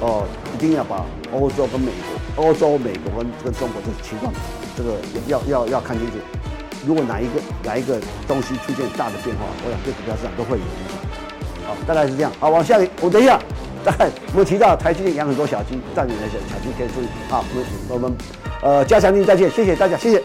[0.01, 1.91] 哦，一定要把欧洲跟美
[2.35, 4.33] 国、欧洲、美国跟跟中国这个情况，
[4.75, 4.95] 这个
[5.27, 6.13] 要要要看清楚。
[6.87, 10.97] 如果哪一个哪一个东西出现大的变化，我想对股票市场都会有影响。
[11.67, 12.31] 好，大概是这样。
[12.39, 13.39] 好，往下，我等一下。
[13.83, 13.95] 但
[14.33, 17.07] 我们提到台积电养很多小鸡，但你那些小鸡可以注意。
[17.29, 18.17] 好，我们我们
[18.61, 20.23] 呃加强錠再见，谢谢大家，谢谢。